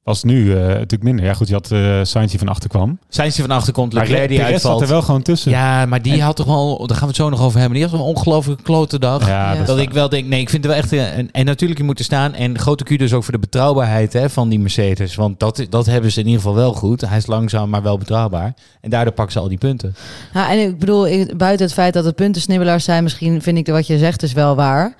[0.03, 1.25] was nu eh, natuurlijk minder.
[1.25, 2.99] Ja, goed, je had uh, Sainz die van achter kwam.
[3.09, 4.73] Sainz die van achter komt, Maar Leclerc die Perez uitvalt.
[4.79, 5.51] zat er wel gewoon tussen.
[5.51, 6.77] Ja, maar die En- had toch wel...
[6.77, 7.77] Daar gaan we het zo nog over hebben.
[7.77, 9.27] Die had een ongelooflijke klote dag.
[9.27, 9.63] Ja, Ja.
[9.63, 10.93] dat ik wel denk, nee, ik vind het wel echt...
[10.93, 12.33] eh, En, en natuurlijk, je moet er staan.
[12.33, 15.15] En grote Q dus ook voor de betrouwbaarheid hè, van die Mercedes.
[15.15, 17.01] Want dat, dat hebben ze in ieder geval wel goed.
[17.01, 18.53] Hij is langzaam, maar wel betrouwbaar.
[18.81, 19.95] En daardoor pakken ze al die punten.
[20.33, 23.65] Ja, en ik bedoel, ik- buiten het feit dat het puntensnibbelaars zijn, misschien vind ik
[23.65, 24.95] dat wat je zegt is wel waar.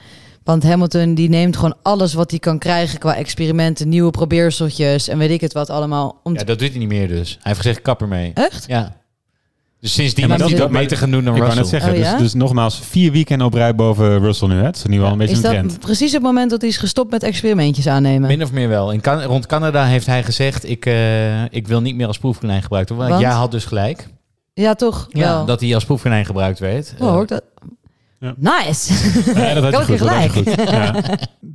[0.45, 5.17] Want Hamilton die neemt gewoon alles wat hij kan krijgen qua experimenten, nieuwe probeerseltjes en
[5.17, 6.19] weet ik het wat allemaal.
[6.23, 7.29] Om Ja, dat doet hij niet meer dus.
[7.31, 8.31] Hij heeft gezegd, kap ermee.
[8.33, 8.63] Echt?
[8.67, 8.95] Ja.
[9.79, 11.59] Dus sindsdien heeft hij dat- dat beter gaan doen dan Ik Russell.
[11.59, 12.11] net zeggen, Oh, ja?
[12.11, 14.55] dus, dus nogmaals, vier weekenden op rij boven Russell nu.
[14.55, 14.63] Hè?
[14.65, 15.79] Het is nu al een beetje Is een dat trend.
[15.79, 18.27] precies het moment dat hij is gestopt met experimentjes aannemen?
[18.27, 18.91] Min of meer wel.
[18.91, 22.89] In rond Canada heeft hij gezegd, ik, eh, ik wil niet meer als proefkonijn gebruikt
[22.89, 23.07] worden.
[23.09, 24.07] Want jij had dus gelijk.
[24.53, 25.07] Ja, toch?
[25.09, 25.45] Ja, wel.
[25.45, 26.93] dat hij als proefkonijn gebruikt werd.
[26.99, 27.43] Oh, hoor ik dat?
[28.39, 28.61] Ja.
[28.65, 28.93] Nice.
[29.39, 29.99] Ja, dat had je goed.
[29.99, 30.59] je Dat had je gelijk.
[30.59, 30.69] goed.
[30.69, 30.95] Ja.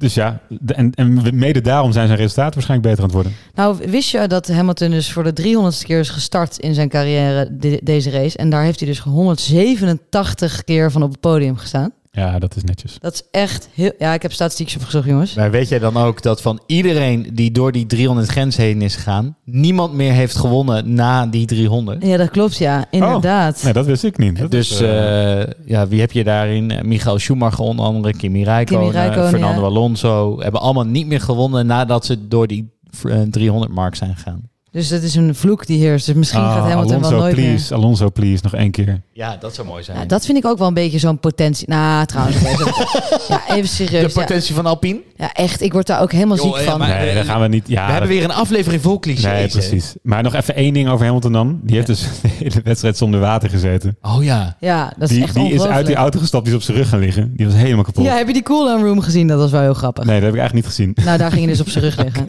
[0.00, 3.32] Dus ja, en, en mede daarom zijn zijn resultaten waarschijnlijk beter aan het worden.
[3.54, 7.48] Nou, wist je dat Hamilton dus voor de 300ste keer is gestart in zijn carrière
[7.56, 8.36] de- deze race?
[8.36, 11.90] En daar heeft hij dus 187 keer van op het podium gestaan.
[12.12, 12.98] Ja, dat is netjes.
[13.00, 13.92] Dat is echt heel...
[13.98, 15.34] Ja, ik heb statistiekjes opgezocht, jongens.
[15.34, 18.94] Maar weet jij dan ook dat van iedereen die door die 300 grens heen is
[18.94, 22.06] gegaan, niemand meer heeft gewonnen na die 300?
[22.06, 22.84] Ja, dat klopt, ja.
[22.90, 23.62] Inderdaad.
[23.62, 24.38] Nee, dat wist ik niet.
[24.38, 26.70] Dat dus is, eh, eh, ja, wie heb je daarin?
[26.70, 29.66] Eh, Michael Schumacher onder andere, Kimi Räikkönen, Fernando ja.
[29.66, 30.40] Alonso.
[30.40, 32.70] Hebben allemaal niet meer gewonnen nadat ze door die
[33.08, 34.49] eh, 300 mark zijn gegaan.
[34.72, 36.06] Dus dat is een vloek die heerst.
[36.06, 37.74] Dus misschien ah, gaat Hamilton Alonso, wel nooit please.
[37.74, 38.40] Alonso, please.
[38.42, 39.00] Nog één keer.
[39.12, 39.96] Ja, dat zou mooi zijn.
[39.96, 40.06] meer...
[40.06, 41.68] Ja, dat vind ik ook wel een beetje zo'n potentie...
[41.68, 42.36] Nou, trouwens.
[43.28, 44.14] ja, even de serieus.
[44.14, 45.00] Ja, potentie van Alpine?
[45.16, 45.60] ja, echt.
[45.62, 46.78] Ik word daar ook helemaal ziek ja, van.
[46.78, 47.68] maar- Nee, dan gaan we niet.
[47.68, 49.24] Ja, We hebben weer een aflevering vol clichés.
[49.24, 49.94] Nee, precies.
[50.02, 51.60] Maar nog even één ding over Hamilton dan.
[51.62, 53.96] Die heeft dus de hele wedstrijd zonder water gezeten.
[54.02, 54.56] Oh ja.
[54.60, 56.76] Ja, dat is Die, echt die is uit die auto gestapt, die is op zijn
[56.76, 57.32] rug gaan liggen.
[57.36, 58.04] Die was helemaal kapot.
[58.04, 59.26] Ja, heb je die cooldown room gezien?
[59.26, 60.04] Dat was wel heel grappig.
[60.04, 61.04] Nee, dat heb ik eigenlijk niet gezien.
[61.04, 62.28] Nou, daar ging je dus op zijn rug liggen.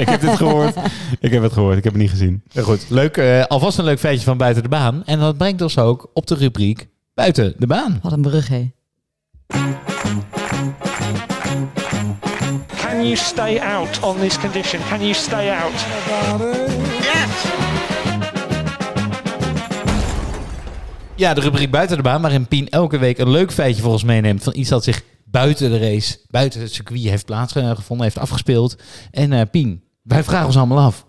[0.00, 0.74] ik heb dit gehoord.
[1.20, 1.77] Ik heb het gehoord.
[1.78, 2.42] Ik heb het niet gezien.
[2.50, 3.16] Ja, goed, leuk.
[3.16, 5.02] eh, alvast een leuk feitje van buiten de baan.
[5.04, 7.98] En dat brengt ons ook op de rubriek buiten de baan.
[8.02, 8.70] Wat een brug, hé.
[12.76, 14.80] Can you stay out on this condition?
[14.88, 15.86] Can you stay out?
[21.14, 24.04] Ja, de rubriek buiten de baan, waarin Pien elke week een leuk feitje voor ons
[24.04, 28.76] meeneemt van iets dat zich buiten de race, buiten het circuit heeft plaatsgevonden, heeft afgespeeld.
[29.10, 31.06] En eh, Pien, wij vragen ons allemaal af,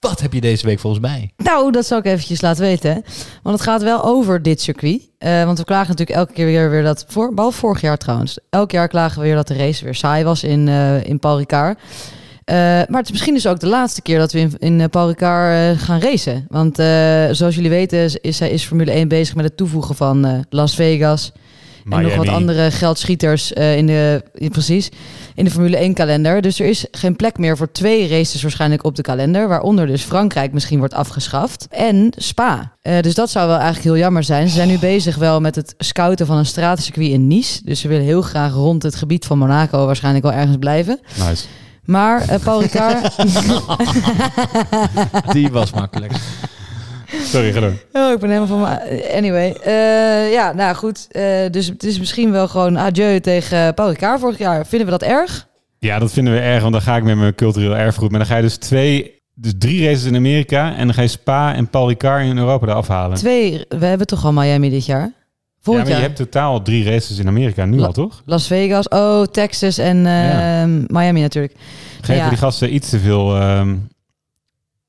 [0.00, 1.32] wat heb je deze week volgens mij?
[1.36, 3.04] Nou, dat zal ik eventjes laten weten.
[3.42, 5.10] Want het gaat wel over dit circuit.
[5.18, 7.04] Eh, want we klagen natuurlijk elke keer weer, weer dat...
[7.08, 8.38] Voor, behalve vorig jaar trouwens.
[8.50, 11.38] Elk jaar klagen we weer dat de race weer saai was in, eh, in Paul
[11.38, 11.78] Ricard.
[12.44, 15.08] Eh, maar het is misschien dus ook de laatste keer dat we in, in Paul
[15.08, 16.46] Ricard gaan racen.
[16.48, 16.76] Want
[17.36, 21.32] zoals jullie weten is, is, is Formule 1 bezig met het toevoegen van Las Vegas...
[21.88, 24.88] En nog wat andere geldschieters eh, in de, precies,
[25.34, 26.40] in de Formule 1 kalender.
[26.40, 29.48] Dus er is geen plek meer voor twee races waarschijnlijk op de kalender.
[29.48, 31.66] Waaronder dus Frankrijk misschien wordt afgeschaft.
[31.70, 32.72] En Spa.
[32.82, 34.48] Eh, dus dat zou wel eigenlijk heel jammer zijn.
[34.48, 37.60] Ze zijn nu bezig wel met het scouten van een stratencircuit in Nice.
[37.64, 41.00] Dus ze willen heel graag rond het gebied van Monaco waarschijnlijk wel ergens blijven.
[41.28, 41.44] Nice.
[41.84, 43.16] Maar eh, Paul Ricard...
[45.34, 46.12] Die was makkelijk.
[47.24, 47.72] Sorry, door.
[47.92, 49.10] Oh, ik ben helemaal van me.
[49.16, 51.06] Anyway, eh, ja, nou goed.
[51.10, 54.66] Eh, dus het is misschien wel gewoon adieu tegen Paul Ricard vorig jaar.
[54.66, 55.48] Vinden we dat erg?
[55.78, 58.10] Ja, dat vinden we erg, want dan ga ik met mijn cultureel erfgoed.
[58.10, 61.08] Maar dan ga je dus twee, dus drie races in Amerika en dan ga je
[61.08, 63.16] Spa en Paul Ricard in Europa eraf halen.
[63.16, 65.12] Twee, we hebben toch al Miami dit jaar?
[65.62, 68.22] ja, maar je hebt totaal drie races in Amerika nu La- al, toch?
[68.26, 70.66] Las Vegas, oh, Texas en eh, Ja.
[70.86, 71.54] Miami natuurlijk.
[72.00, 72.28] Geven Ja.
[72.28, 73.36] die gasten iets te veel...
[73.36, 73.74] ehm,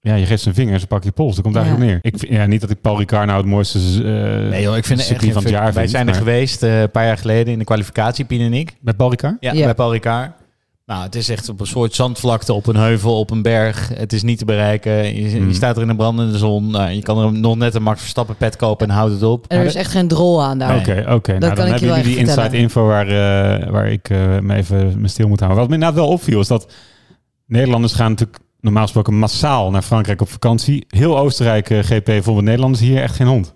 [0.01, 1.35] ja, je geeft ze een vinger en ze pakken je pols.
[1.35, 1.61] Dat komt Ja.
[1.61, 2.11] eigenlijk op neer.
[2.13, 4.85] Ik, vind- ja, niet dat ik Paul Ricard nou het mooiste eh Nee joh, ik
[4.85, 7.53] vind het echt van het jaar Wij zijn er geweest eh, een paar jaar geleden
[7.53, 8.75] in de kwalificatie, Pien en ik.
[8.81, 9.37] Met Paul Ricard?
[9.39, 9.63] Ja, Ja.
[9.65, 10.31] bij Paul Ricard.
[10.85, 13.91] Nou, het is echt op een soort zandvlakte, op een heuvel, op een berg.
[13.93, 14.91] Het is niet te bereiken.
[15.15, 15.53] Je, je Hmm.
[15.53, 16.71] staat er in de brandende zon.
[16.71, 19.45] Nou, je kan er nog net een Max Verstappen pet kopen en houdt het op.
[19.47, 20.75] En er is echt geen drol aan daar.
[20.77, 21.37] Oké, oké.
[21.37, 25.01] Nou, dan je hebben jullie die inside info waar, eh, waar ik eh, me even
[25.01, 25.59] me stil moet houden.
[25.59, 26.73] Wat me inderdaad wel opviel is dat
[27.45, 30.85] Nederlanders gaan natuurlijk normaal gesproken massaal naar Frankrijk op vakantie.
[30.87, 33.53] Heel Oostenrijk eh, GP vonden Nederlanders hier echt geen hond.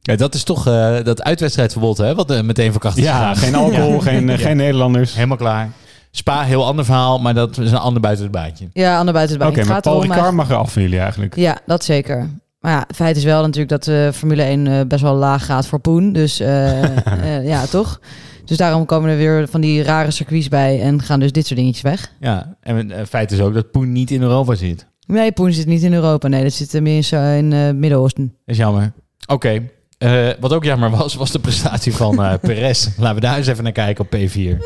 [0.00, 2.14] Ja, dat is toch eh, dat uitwedstrijdverbod, hè?
[2.14, 3.36] Wat eh, meteen van kracht is Ja, gegaan.
[3.36, 4.00] geen alcohol, Ja.
[4.00, 4.36] geen, Ja.
[4.36, 5.14] geen Nederlanders.
[5.14, 5.70] Helemaal klaar.
[6.10, 8.68] Spa, heel ander verhaal, maar dat is een ander buiten het baantje.
[8.72, 9.64] Ja, ander buiten het Oké, baan.
[9.64, 11.36] Het maar Paul Ricard eigenlijk- mag er af van jullie eigenlijk.
[11.36, 12.28] Ja, dat zeker.
[12.60, 15.44] Maar ja, het feit is wel natuurlijk dat de Formule 1 eh, best wel laag
[15.46, 16.12] gaat voor Poen.
[16.12, 16.82] Dus eh,
[17.38, 18.00] eh, ja, toch?
[18.44, 21.58] Dus daarom komen er weer van die rare circuits bij en gaan dus dit soort
[21.58, 22.12] dingetjes weg.
[22.20, 24.86] Ja, en het feit is ook dat Poen niet in Europa zit.
[25.06, 26.28] Nee, Poen zit niet in Europa.
[26.28, 28.36] Nee, dat zit eh, meer in, in eh, Midden-Oosten.
[28.44, 28.92] Is jammer.
[29.26, 29.68] Oké.
[29.98, 32.88] Eh, wat ook jammer was, was de prestatie van eh Perez.
[32.96, 34.64] Laten we daar eens even naar kijken op P4.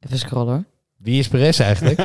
[0.00, 0.64] Even scrollen hoor.
[0.98, 1.96] Wie is Perez eigenlijk?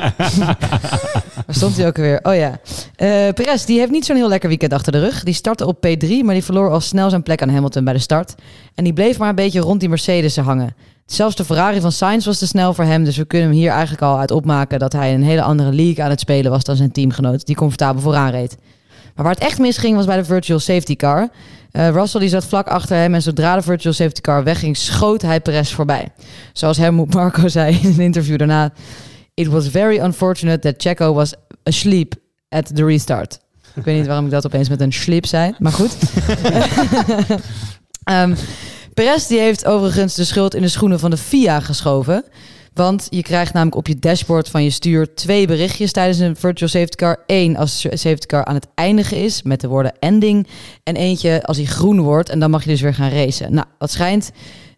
[1.46, 2.20] Waar stond hij ook alweer?
[2.22, 2.60] Oh ja.
[2.96, 5.22] Eh Perez, die heeft niet zo'n heel lekker weekend achter de rug.
[5.22, 7.98] Die startte op P3, maar die verloor al snel zijn plek aan Hamilton bij de
[7.98, 8.34] start.
[8.74, 10.74] En die bleef maar een beetje rond die Mercedes hangen.
[11.06, 13.04] Zelfs de Ferrari van Sainz was te snel voor hem.
[13.04, 16.04] Dus we kunnen hem hier eigenlijk al uit opmaken dat hij een hele andere league
[16.04, 18.56] aan het spelen was dan zijn teamgenoot, die comfortabel vooraan reed.
[19.14, 21.28] Maar waar het echt misging was bij de virtual safety car.
[21.74, 25.22] Eh, Russell die zat vlak achter hem en zodra de virtual safety car wegging, schoot
[25.22, 26.12] hij Perez voorbij.
[26.52, 28.72] Zoals Helmut Marco zei in een interview daarna.
[29.34, 32.14] It was very unfortunate that Checo was asleep
[32.48, 33.40] at the restart.
[33.74, 35.96] Ik weet niet waarom ik dat opeens met een slip zei, maar goed.
[38.04, 38.34] Ehm
[38.94, 42.24] Perez die heeft overigens de schuld in de schoenen van de FIA geschoven.
[42.74, 46.68] Want je krijgt namelijk op je dashboard van je stuur twee berichtjes tijdens een virtual
[46.70, 47.22] safety car.
[47.26, 50.46] Eén als de safety car aan het eindigen is met de woorden ending.
[50.82, 53.54] En eentje als hij groen wordt en dan mag je dus weer gaan racen.
[53.54, 54.30] Nou, wat schijnt...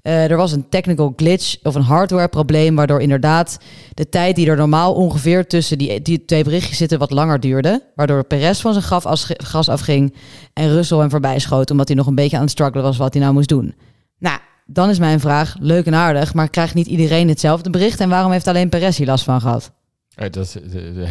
[0.02, 3.58] eh, er was een technical glitch of een hardware probleem, waardoor inderdaad
[3.94, 7.82] de tijd die er normaal ongeveer tussen die, die twee berichtjes zitten wat langer duurde.
[7.94, 10.14] Waardoor Perez van zijn gaf as- gas afging
[10.52, 13.12] en Russell hem voorbij schoot, omdat hij nog een beetje aan het struggelen was wat
[13.12, 13.74] hij nou moest doen.
[14.18, 18.00] Nou, dan is mijn vraag, leuk en aardig, maar krijgt niet iedereen hetzelfde bericht?
[18.00, 19.72] En waarom heeft alleen Perez hier last van gehad?
[20.14, 21.06] Eh, Dat, is de, de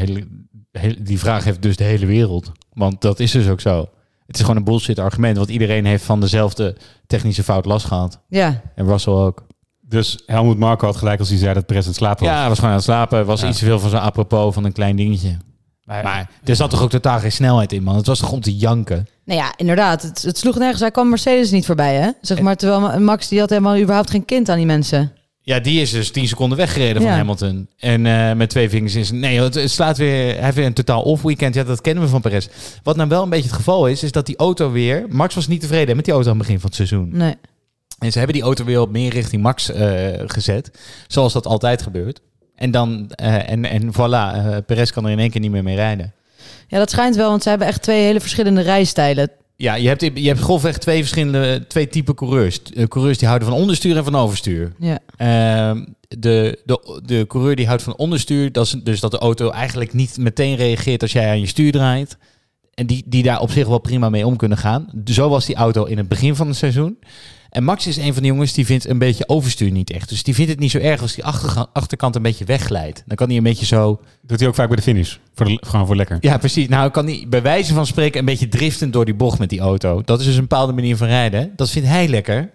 [0.71, 2.51] hele, die vraag heeft dus de hele wereld.
[2.73, 3.89] Want dat is dus ook zo.
[4.25, 5.37] Het is gewoon een bullshit argument.
[5.37, 6.75] Want iedereen heeft van dezelfde
[7.07, 8.19] technische fout last gehad.
[8.29, 9.45] Ja, En Russell ook.
[9.81, 12.33] Dus Helmut Marko had gelijk als hij zei dat Perez aan het slapen was.
[12.33, 13.25] Ja, hij was gewoon aan het slapen.
[13.25, 13.47] Was Ja.
[13.47, 15.37] iets te veel van zo'n apropos van een klein dingetje.
[15.85, 17.95] Maar er zat toch ook totaal geen snelheid in, man.
[17.95, 19.07] Het was toch om te janken.
[19.25, 20.79] nou ja, inderdaad, het, het sloeg nergens.
[20.81, 22.09] Hij kwam Mercedes niet voorbij, hè?
[22.21, 25.11] Zeg maar, terwijl Ma- Max, die had helemaal überhaupt geen kind aan die mensen.
[25.41, 27.11] Ja, die is dus 10 seconden weggereden van.
[27.11, 27.67] Hamilton.
[27.77, 29.11] En eh, met twee vingers is...
[29.11, 30.33] Nee, het, het slaat weer...
[30.33, 31.55] Hij heeft weer een totaal off-weekend.
[31.55, 32.47] Ja, dat kennen we van Perez.
[32.83, 35.05] Wat nou wel een beetje het geval is, is dat die auto weer...
[35.09, 37.09] Max was niet tevreden met die auto aan het begin van het seizoen.
[37.11, 37.35] Nee.
[37.99, 39.87] En ze hebben die auto weer op meer richting Max eh,
[40.25, 40.71] gezet.
[41.07, 42.21] Zoals dat altijd gebeurt.
[42.55, 43.09] En dan...
[43.09, 46.13] eh, en, en voilà, eh, Perez kan er in één keer niet meer mee rijden.
[46.67, 49.29] Ja, dat schijnt wel, want ze hebben echt twee hele verschillende rijstijlen.
[49.55, 51.65] Ja, je hebt, je hebt grofweg twee verschillende...
[51.67, 52.61] Twee typen coureurs.
[52.87, 54.73] Coureurs die houden van onderstuur en van overstuur.
[54.79, 54.99] Ja.
[55.17, 59.49] Ehm, de, de, de coureur die houdt van onderstuur, dat is dus dat de auto
[59.49, 62.17] eigenlijk niet meteen reageert als jij aan je stuur draait.
[62.73, 64.89] En die, die daar op zich wel prima mee om kunnen gaan.
[65.05, 66.97] Zo was die auto in het begin van het seizoen.
[67.55, 70.09] En Max is een van de jongens die vindt een beetje overstuur niet echt.
[70.09, 71.23] Dus die vindt het niet zo erg als die
[71.73, 73.03] achterkant een beetje wegglijdt.
[73.05, 73.99] Dan kan hij een beetje zo...
[74.21, 75.15] Doet hij ook vaak bij de finish.
[75.35, 76.17] Voor de, gewoon voor lekker.
[76.19, 76.67] Ja, precies.
[76.67, 79.59] Nou kan hij bij wijze van spreken een beetje driftend door die bocht met die
[79.59, 80.01] auto.
[80.05, 81.51] Dat is dus een bepaalde manier van rijden.
[81.55, 82.49] Dat vindt hij lekker.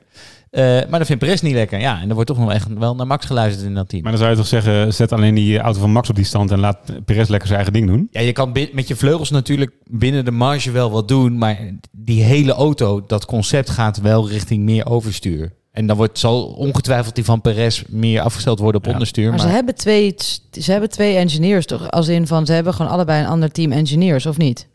[0.51, 1.81] Eh, maar dat vindt Perez niet lekker.
[1.81, 4.03] Ja, en er wordt toch nog echt wel naar Max geluisterd in dat team.
[4.03, 6.51] Maar dan zou je toch zeggen, zet alleen die auto van Max op die stand
[6.51, 8.09] en laat Perez lekker zijn eigen ding doen.
[8.11, 11.59] Ja, je kan met je vleugels natuurlijk binnen de marge wel wat doen, maar
[11.91, 15.53] die hele auto, dat concept gaat wel richting meer overstuur.
[15.73, 19.29] En dan wordt, zal ongetwijfeld die van Perez meer afgesteld worden op onderstuur.
[19.29, 20.15] Maar, Maar, ze, hebben twee,
[20.51, 21.91] ze hebben twee engineers, toch?
[21.91, 24.69] Als in van, ze hebben gewoon allebei een ander team engineers, of niet?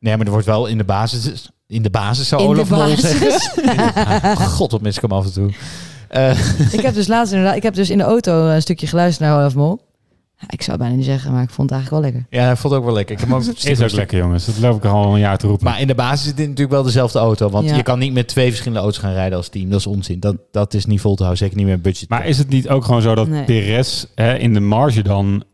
[0.00, 2.70] Nee, maar er wordt wel in de basis, in de basis zou In de Olaf
[2.70, 3.40] Mol zeggen.
[3.76, 5.50] Ja, God, wat mis ik hem af en toe.
[6.08, 9.28] Eh, ik heb dus laatst inderdaad, ik heb dus in de auto een stukje geluisterd
[9.28, 9.88] naar Olaf Mol.
[10.48, 12.38] Ik zou het bijna niet zeggen, maar ik vond het eigenlijk wel lekker.
[12.38, 13.14] ja, hij vond het ook wel lekker.
[13.14, 14.46] Ik heb ook Is ook lekker jongens.
[14.46, 15.64] Dat loop ik al een jaar te roepen.
[15.64, 17.48] Maar in de basis is dit natuurlijk wel dezelfde auto.
[17.50, 17.76] Want Ja.
[17.76, 19.70] je kan niet met twee verschillende auto's gaan rijden als team.
[19.70, 20.20] Dat is onzin.
[20.20, 21.44] Dat, dat is niet vol te houden.
[21.44, 22.08] Zeker niet met budget.
[22.08, 23.44] Maar is het niet ook gewoon zo dat Nee.
[23.44, 25.44] Perez hè, in de marge dan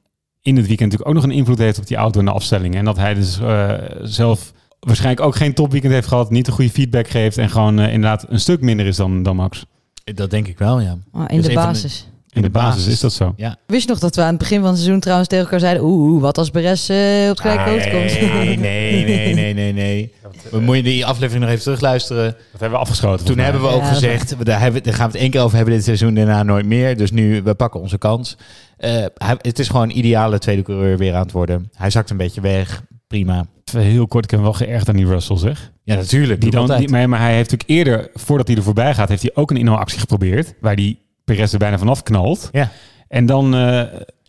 [0.47, 2.75] in het weekend natuurlijk ook nog een invloed heeft op die auto en de afstelling?
[2.75, 6.71] En dat hij dus eh, zelf waarschijnlijk ook geen topweekend heeft gehad, niet de goede
[6.71, 9.65] feedback geeft en gewoon eh, inderdaad een stuk minder is dan, dan Max.
[10.05, 10.97] Dat denk ik wel, ja.
[11.13, 12.09] Ah, in de- basis.
[12.37, 13.33] In de basis is dat zo.
[13.37, 13.57] Ja.
[13.67, 15.83] Wist je nog dat we aan het begin van het seizoen trouwens tegen elkaar zeiden...
[15.85, 18.21] Oeh, wat als Perez eh, op het gelijke poot komt?
[18.21, 20.13] Nee, nee, nee, nee, nee, nee.
[20.51, 22.25] We moeten die aflevering nog even terugluisteren.
[22.53, 23.27] Dat hebben we afgeschoten.
[23.27, 25.41] Toen hebben we ook Ja, gezegd, we- daar, hebben, daar gaan we het één keer
[25.41, 26.97] over hebben dit seizoen, daarna nooit meer.
[26.97, 28.37] Dus nu, we pakken onze kans.
[28.77, 31.71] Eh, hij, het is gewoon een ideale tweede coureur weer aan het worden.
[31.75, 33.47] Hij zakt een beetje weg, prima.
[33.73, 35.73] Heel kort, ik heb hem wel geërgerd aan die Russell zeg.
[35.85, 36.41] Ja, natuurlijk.
[36.41, 39.23] Die dan, die, maar, maar hij heeft natuurlijk eerder, voordat hij er voorbij gaat, heeft
[39.23, 40.55] hij ook een inhaalactie geprobeerd.
[40.61, 42.49] Waar die Perez er bijna vanaf knalt.
[42.53, 42.71] Ja.
[43.09, 43.83] En dan eh,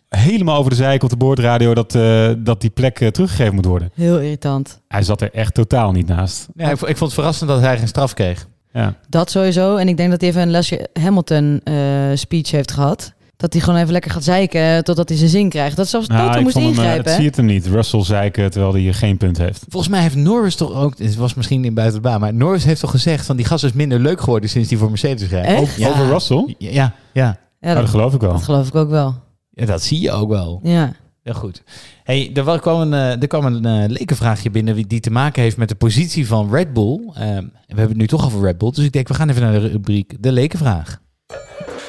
[0.08, 3.64] helemaal over de zeik op de boordradio dat, eh, dat die plek eh, teruggegeven moet
[3.64, 3.90] worden.
[3.94, 4.80] Heel irritant.
[4.88, 6.48] Hij zat er echt totaal niet naast.
[6.54, 8.46] Ja, ik, vo- ik vond het verrassend dat hij geen straf kreeg.
[8.72, 8.94] Ja.
[9.08, 9.76] Dat sowieso.
[9.76, 11.74] En ik denk dat hij even een lesje Hamilton eh,
[12.14, 13.12] speech heeft gehad.
[13.38, 15.76] Dat hij gewoon even lekker gaat zeiken totdat hij zijn zin krijgt.
[15.76, 16.96] Dat zelfs Toto Nou, ik moest hem, eh, ingrijpen.
[16.96, 17.14] het hè?
[17.14, 17.66] zie het hem niet.
[17.66, 19.64] Russell zeiken terwijl hij geen punt heeft.
[19.68, 22.64] Volgens mij heeft Norris toch ook, het was misschien in buiten de baan, maar Norris
[22.64, 25.60] heeft toch gezegd van die gas is minder leuk geworden sinds hij voor Mercedes rijdt.
[25.60, 25.88] Over, Ja.
[25.88, 26.54] over Russell?
[26.58, 27.38] Ja, ja, ja.
[27.60, 28.32] Ja, Oh, dat dat, geloof ik wel.
[28.32, 29.14] dat geloof ik ook wel.
[29.50, 30.60] Ja, dat zie je ook wel.
[30.62, 30.92] Ja.
[31.22, 31.62] Ja, goed.
[32.04, 35.42] Hey, er, wa- kwam een, eh, er kwam een eh, lekenvraagje binnen die te maken
[35.42, 37.00] heeft met de positie van Red Bull.
[37.14, 39.42] Ehm, we hebben het nu toch over Red Bull, dus ik denk we gaan even
[39.42, 41.00] naar de rubriek de lekenvraag.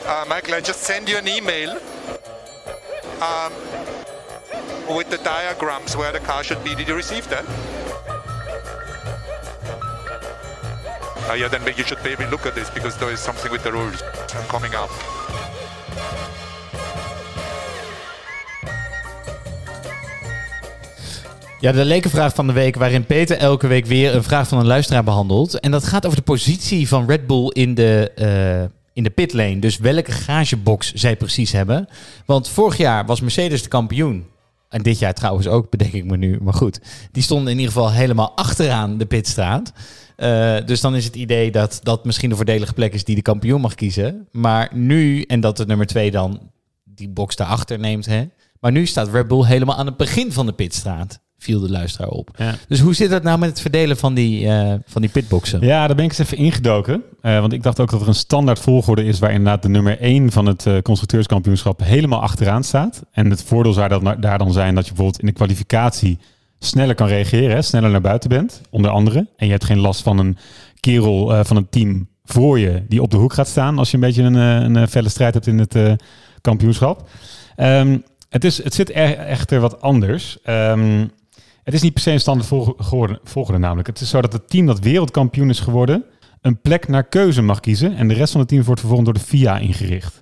[0.10, 1.70] Uh, Michael, I just send you an email
[3.22, 3.54] um,
[4.98, 6.74] with the diagrams where the car should be.
[6.74, 7.46] Did you receive that?
[11.30, 13.72] Uh, yeah, then you should maybe look at this because there is something with the
[13.72, 14.02] rules
[14.48, 14.90] coming up.
[21.60, 24.68] Ja, de lekenvraag van de week waarin Peter elke week weer een vraag van een
[24.68, 25.60] luisteraar behandelt.
[25.60, 29.60] En dat gaat over de positie van Red Bull in de, eh, in de pitlane.
[29.60, 31.88] Dus welke garagebox zij precies hebben.
[32.26, 34.26] Want vorig jaar was Mercedes de kampioen.
[34.70, 36.80] en dit jaar trouwens ook, bedenk ik me nu, maar goed.
[37.12, 39.74] Die stonden in ieder geval helemaal achteraan de pitstraat.
[40.16, 43.22] Eh, dus dan is het idee dat dat misschien de voordelige plek is die de
[43.22, 44.28] kampioen mag kiezen.
[44.32, 46.52] Maar nu, en dat de nummer twee dan
[46.84, 48.28] die box daarachter neemt, hè.
[48.60, 52.10] Maar nu staat Red Bull helemaal aan het begin van de pitstraat, viel de luisteraar
[52.10, 52.30] op.
[52.38, 52.56] Ja.
[52.68, 55.62] Dus hoe zit dat nou met het verdelen van die, eh, van die pitboxen?
[55.62, 57.04] Ja, daar ben ik eens even ingedoken.
[57.22, 59.98] Eh, want ik dacht ook dat er een standaard volgorde is waar inderdaad de nummer
[60.00, 63.04] 1 van het eh, constructeurskampioenschap helemaal achteraan staat.
[63.12, 66.20] En het voordeel zou dat, daar dan zijn dat je bijvoorbeeld in de kwalificatie
[66.60, 69.28] sneller kan reageren, hè, sneller naar buiten bent, onder andere.
[69.38, 70.38] En je hebt geen last van een
[70.80, 73.96] kerel eh, van een team voor je die op de hoek gaat staan als je
[73.96, 74.36] een beetje een,
[74.76, 75.94] een, felle strijd hebt in het eh,
[76.42, 77.10] kampioenschap.
[77.56, 77.98] Ehm,
[78.30, 80.38] het, is, het zit er echter wat anders.
[80.44, 81.06] Ehm,
[81.70, 82.48] het is niet per se een standaard
[83.24, 83.88] volgorde namelijk.
[83.88, 86.04] Het is zo dat het team dat wereldkampioen is geworden
[86.42, 87.96] een plek naar keuze mag kiezen.
[87.96, 90.18] En de rest van het team wordt vervolgens door de FIA ingericht.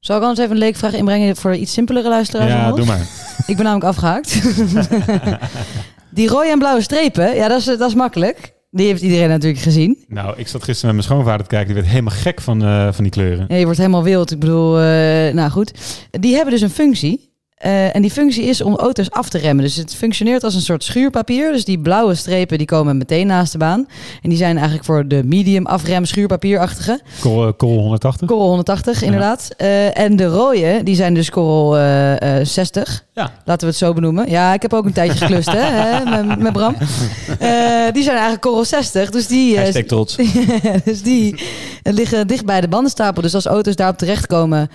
[0.00, 2.52] Zal ik anders even een leekvraag inbrengen voor iets simpelere luisteraars?
[2.52, 3.06] Ja, doe maar.
[3.46, 4.42] Ik ben namelijk afgehaakt.
[6.10, 8.54] die rode en blauwe strepen, ja, dat is, dat is makkelijk.
[8.70, 10.04] Die heeft iedereen natuurlijk gezien.
[10.08, 11.66] Nou, ik zat gisteren met mijn schoonvader te kijken.
[11.66, 13.44] Die werd helemaal gek van, eh, van die kleuren.
[13.48, 14.30] Ja, je wordt helemaal wild.
[14.30, 15.72] Ik bedoel, eh, nou goed.
[16.10, 17.25] Die hebben dus een functie.
[17.56, 19.64] Eh, en die functie is om auto's af te remmen.
[19.64, 21.52] Dus het functioneert als een soort schuurpapier.
[21.52, 23.86] Dus die blauwe strepen die komen meteen naast de baan.
[24.22, 27.00] En die zijn eigenlijk voor de medium afrem schuurpapierachtige.
[27.56, 28.28] Col 180.
[28.28, 29.50] Korrel 180 inderdaad.
[29.56, 33.04] Eh, en de rode, die zijn dus korrel eh, eh, 60.
[33.14, 33.30] Ja.
[33.44, 34.30] Laten we het zo benoemen.
[34.30, 36.76] Ja, ik heb ook een tijdje geklust hè, hè, met, met Bram.
[37.92, 39.10] Die zijn eigenlijk korrel 60.
[39.10, 40.16] Dus die, trots.
[40.84, 41.40] dus die
[41.82, 43.22] liggen dicht bij de bandenstapel.
[43.22, 44.70] Dus als auto's daarop terechtkomen,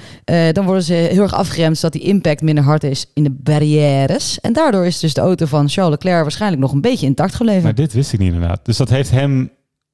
[0.52, 4.39] dan worden ze heel erg afgeremd, zodat die impact minder hard is in de barrières.
[4.39, 7.63] En daardoor is dus de auto van Charles Leclerc waarschijnlijk nog een beetje intact gebleven.
[7.63, 8.65] Maar dit wist ik niet inderdaad.
[8.65, 9.51] Dus dat heeft hem...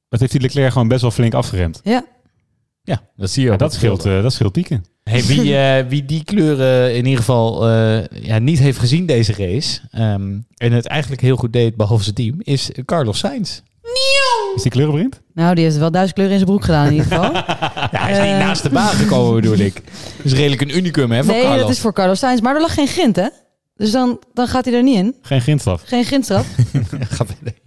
[0.10, 1.80] Dat heeft die Leclerc gewoon best wel flink afgeremd.
[1.84, 2.06] Ja.
[2.84, 3.60] Ja, dat zie je Ja, ook.
[3.60, 4.86] dat, scheelt, eh, dat scheelt pieken.
[5.04, 9.34] Hey, wie, eh, wie die kleuren in ieder geval eh, ja, niet heeft gezien deze
[9.34, 9.80] race...
[9.92, 13.62] ehm, en het eigenlijk heel goed deed, behalve zijn team, is Carlos Sainz.
[14.56, 15.22] Is die kleurenblind?
[15.34, 17.32] Nou, die heeft wel duizend kleuren in zijn broek gedaan in ieder geval.
[17.92, 19.74] Ja, hij is niet naast de baan gekomen, bedoel ik.
[19.74, 21.62] Dat is redelijk een unicum, hè, voor nee, Carlos.
[21.62, 22.42] dat is voor Carlos Sainz.
[22.42, 23.28] Maar er lag geen grind, hè?
[23.76, 25.16] Dus dan, dan gaat hij er niet in.
[25.22, 25.82] Geen grindstraf.
[25.86, 26.46] Geen grindstraf.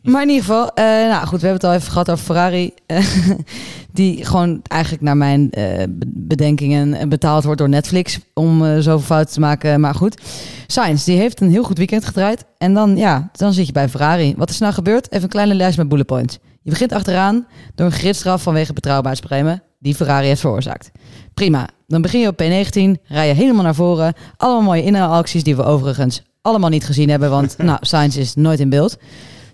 [0.02, 2.72] Maar in ieder geval, eh, nou goed, we hebben het al even gehad over Ferrari.
[2.86, 3.06] eh,
[3.92, 9.06] die gewoon eigenlijk naar mijn eh, be- bedenkingen betaald wordt door Netflix om eh, zoveel
[9.06, 9.80] fouten te maken.
[9.80, 10.20] Maar goed,
[10.66, 12.44] Sainz, die heeft een heel goed weekend gedraaid.
[12.58, 14.34] En dan, ja, dan zit je bij Ferrari.
[14.36, 15.10] Wat is er nou gebeurd?
[15.12, 16.38] Even een kleine lijst met bullet points.
[16.62, 20.90] Je begint achteraan door een gridstraf vanwege betrouwbaarheidsproblemen die Ferrari heeft veroorzaakt.
[21.34, 21.68] Prima.
[21.86, 24.14] Dan begin je op P19, rij je helemaal naar voren.
[24.36, 28.60] Allemaal mooie inhaalacties die we overigens allemaal niet gezien hebben, want nou, Sainz is nooit
[28.60, 28.96] in beeld.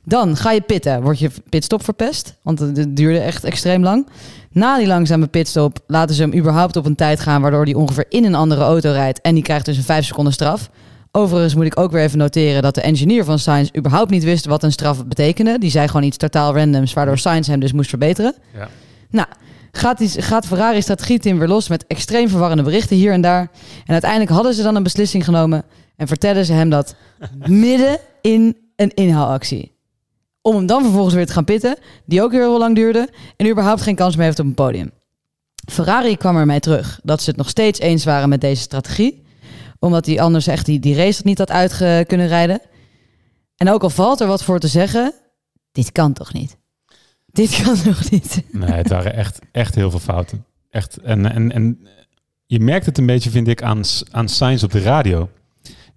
[0.05, 4.09] Dan ga je pitten, word je pitstop verpest, want het het duurde echt extreem lang.
[4.51, 8.07] Na die langzame pitstop laten ze hem überhaupt op een tijd gaan, waardoor hij ongeveer
[8.09, 10.71] in een andere auto rijdt en die krijgt dus een 5 seconden straf.
[11.17, 14.47] Overigens moet ik ook weer even noteren dat de engineer van Sainz überhaupt niet wist
[14.47, 15.59] wat een straf betekende.
[15.59, 18.35] Die zei gewoon iets totaal randoms, waardoor Sainz hem dus moest verbeteren.
[18.55, 18.69] Ja.
[19.11, 19.27] Nou,
[19.73, 23.51] gaat, die, gaat Ferrari strategieteam weer los met extreem verwarrende berichten hier en daar.
[23.85, 25.65] En uiteindelijk hadden ze dan een beslissing genomen
[25.97, 26.95] en vertellen ze hem dat
[27.69, 29.73] midden in een inhaalactie.
[30.43, 33.83] Om hem dan vervolgens weer te gaan pitten, die ook heel lang duurde en überhaupt
[33.83, 34.91] geen kans meer heeft op een podium.
[35.71, 39.25] Ferrari kwam ermee terug dat ze het nog steeds eens waren met deze strategie,
[39.79, 42.61] omdat hij anders echt die, die race niet had uit kunnen rijden.
[43.57, 45.13] En ook al valt er wat voor te zeggen,
[45.73, 46.57] dit kan toch niet?
[47.27, 48.43] Dit kan toch niet?
[48.51, 50.45] Nee, het waren echt, echt heel veel fouten.
[50.71, 50.97] Echt.
[50.97, 51.89] En, en, en
[52.47, 55.29] je merkt het een beetje, vind ik, aan, aan Sainz op de radio.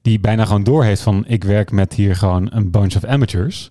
[0.01, 1.23] Die bijna gewoon doorheeft van...
[1.27, 3.69] ik werk met hier gewoon een bunch of amateurs.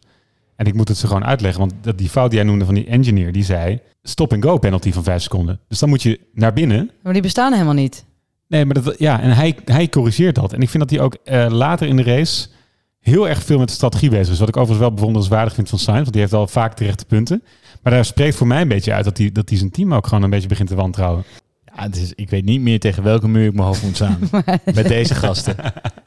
[0.56, 1.60] En ik moet het ze gewoon uitleggen.
[1.60, 3.80] Want dat, die fout die jij noemde van die engineer, die zei...
[4.02, 5.60] stop-and-go penalty van vijf seconden.
[5.68, 6.90] Dus dan moet je naar binnen.
[7.02, 8.04] Maar die bestaan helemaal niet.
[8.48, 10.52] Nee, maar dat, ja, en hij, hij corrigeert dat.
[10.52, 12.48] En ik vind dat hij ook eh, later in de race
[13.00, 14.38] heel erg veel met de strategie bezig is.
[14.38, 17.04] Wat ik overigens wel bewonderenswaardig vind van Sainz, want die heeft wel vaak de rechte
[17.04, 17.42] punten.
[17.82, 20.06] Maar daar spreekt voor mij een beetje uit dat hij, dat hij zijn team ook
[20.06, 21.24] gewoon een beetje begint te wantrouwen.
[21.64, 24.18] Ja, het is, ik weet niet meer tegen welke muur ik mijn hoofd moet staan.
[24.74, 25.56] Met deze gasten.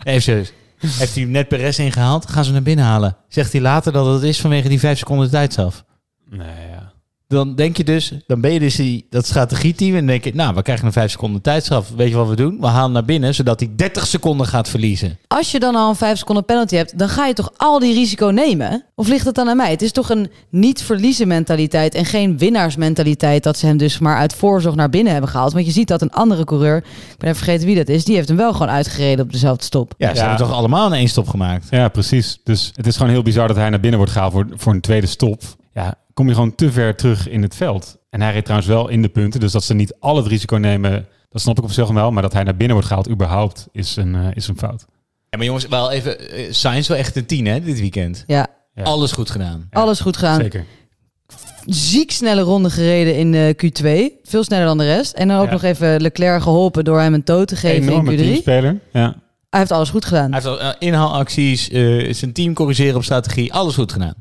[0.04, 0.54] Even serieus.
[0.78, 2.30] Heeft hij net Perez ingehaald?
[2.30, 3.18] Gaan ze naar binnen halen.
[3.28, 5.86] Zegt hij later dat het is vanwege die vijf seconden tijdstraf.
[6.30, 6.91] Nee, ja.
[7.32, 10.32] Dan denk je dus, dan ben je dus die, dat strategieteam en dan denk je,
[10.36, 11.90] nou, we krijgen een vijf seconden tijdstraf.
[11.96, 12.58] Weet je wat we doen?
[12.60, 15.18] We halen naar binnen, zodat hij 30 seconden gaat verliezen.
[15.28, 17.94] Als je dan al een 5 seconden penalty hebt, dan ga je toch al die
[17.94, 18.84] risico nemen?
[18.96, 19.70] Of ligt het dan aan mij?
[19.70, 24.18] Het is toch een niet verliezen mentaliteit en geen winnaarsmentaliteit dat ze hem dus maar
[24.18, 25.54] uit voorzorg naar binnen hebben gehaald.
[25.54, 28.16] Want je ziet dat een andere coureur, ik ben even vergeten wie dat is, die
[28.16, 29.94] heeft hem wel gewoon uitgereden op dezelfde stop.
[29.98, 30.20] Ja, ze Ja.
[30.28, 31.68] hebben toch allemaal een één stop gemaakt.
[31.70, 32.40] Ja, precies.
[32.44, 34.82] Dus het is gewoon heel bizar dat hij naar binnen wordt gehaald voor, voor een
[34.82, 35.42] tweede stop.
[35.74, 37.98] Ja, kom je gewoon te ver terug in het veld.
[38.10, 40.56] En hij reed trouwens wel in de punten, dus dat ze niet al het risico
[40.56, 42.12] nemen, dat snap ik op zich wel.
[42.12, 44.86] Maar dat hij naar binnen wordt gehaald überhaupt is een, eh, is een fout.
[45.30, 48.24] Ja, maar jongens, wel even, eh, Sainz wel echt een 10 hè, dit weekend.
[48.28, 48.84] Ja, Ja.
[48.84, 49.68] Alles goed gedaan.
[49.72, 50.40] alles goed gedaan.
[50.42, 50.66] Zeker.
[51.66, 54.20] Ziek snelle ronde gereden in de Q2.
[54.24, 55.14] Veel sneller dan de rest.
[55.14, 55.52] En dan ook Ja.
[55.52, 58.22] nog even Leclerc geholpen door hem een toe te geven Enorme in Q3.
[58.24, 58.80] teamspeler.
[58.94, 59.16] Ja.
[59.50, 60.32] Hij heeft alles goed gedaan.
[60.32, 64.14] Hij heeft al eh, inhaalacties, eh, zijn team corrigeren op strategie, alles goed gedaan.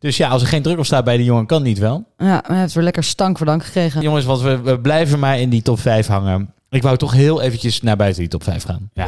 [0.00, 2.04] Dus ja, als er geen druk op staat bij de jongen, kan het niet wel.
[2.16, 4.02] Ja, maar hij heeft weer lekker stank voor dank gekregen.
[4.02, 6.54] Jongens, want we, we blijven maar in die top 5 hangen.
[6.70, 8.90] Ik wou toch heel eventjes naar buiten die top 5 gaan.
[8.94, 9.06] Ja.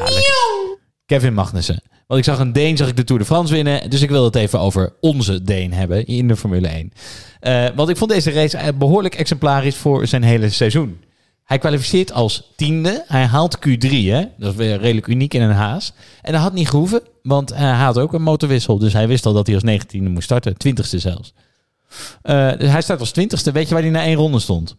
[1.07, 1.83] Kevin Magnussen.
[2.07, 3.91] Want ik zag een Deen, zag ik de Tour de France winnen.
[3.91, 6.93] Dus ik wil het even over onze Deen hebben in de Formule 1.
[7.41, 11.01] Eh, want ik vond deze race eh, behoorlijk exemplarisch voor zijn hele seizoen.
[11.45, 13.05] Hij kwalificeert als tiende.
[13.07, 14.25] Hij haalt Q3, hè?
[14.39, 15.93] Dat is weer redelijk uniek in een haas.
[16.23, 18.79] En dat had niet gehoeven, want hij had ook een motorwissel.
[18.79, 20.57] Dus hij wist al dat hij als negentiende moest starten.
[20.57, 21.35] Twintigste zelfs.
[22.23, 23.53] Eh, dus hij start als twintigste.
[23.53, 24.77] Weet je waar hij na één ronde stond?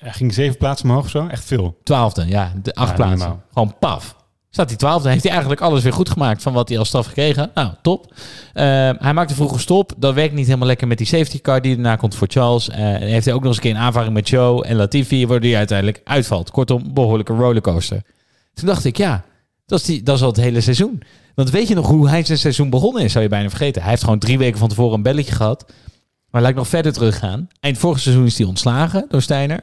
[0.00, 1.26] Hij ging zeven plaatsen omhoog zo.
[1.26, 1.78] Echt veel.
[1.82, 2.52] Twaalfde, ja.
[2.62, 3.42] De acht Ja, plaatsen.
[3.52, 4.16] Gewoon paf.
[4.50, 5.08] Staat hij twaalfde.
[5.08, 7.50] Heeft hij eigenlijk alles weer goed gemaakt van wat hij als straf gekregen.
[7.54, 8.14] Nou, top.
[8.52, 8.64] Eh,
[8.98, 9.92] hij maakte vroeg stop.
[9.96, 12.68] Dat werkt niet helemaal lekker met die safety car die erna komt voor Charles.
[12.68, 15.26] Eh, en heeft hij ook nog eens een keer een aanvaring met Joe en Latifi,
[15.26, 16.50] waardoor hij uiteindelijk uitvalt.
[16.50, 18.02] Kortom, behoorlijke rollercoaster.
[18.54, 19.24] Toen dacht ik, ja,
[19.66, 21.02] dat is, die, dat al het hele seizoen.
[21.34, 23.82] Want weet je nog hoe hij zijn seizoen begonnen is, zou je bijna vergeten.
[23.82, 25.72] Hij heeft gewoon drie weken van tevoren een belletje gehad.
[26.30, 27.48] Maar ik nog verder teruggaan.
[27.60, 29.60] Eind vorig seizoen is hij ontslagen door Steiner.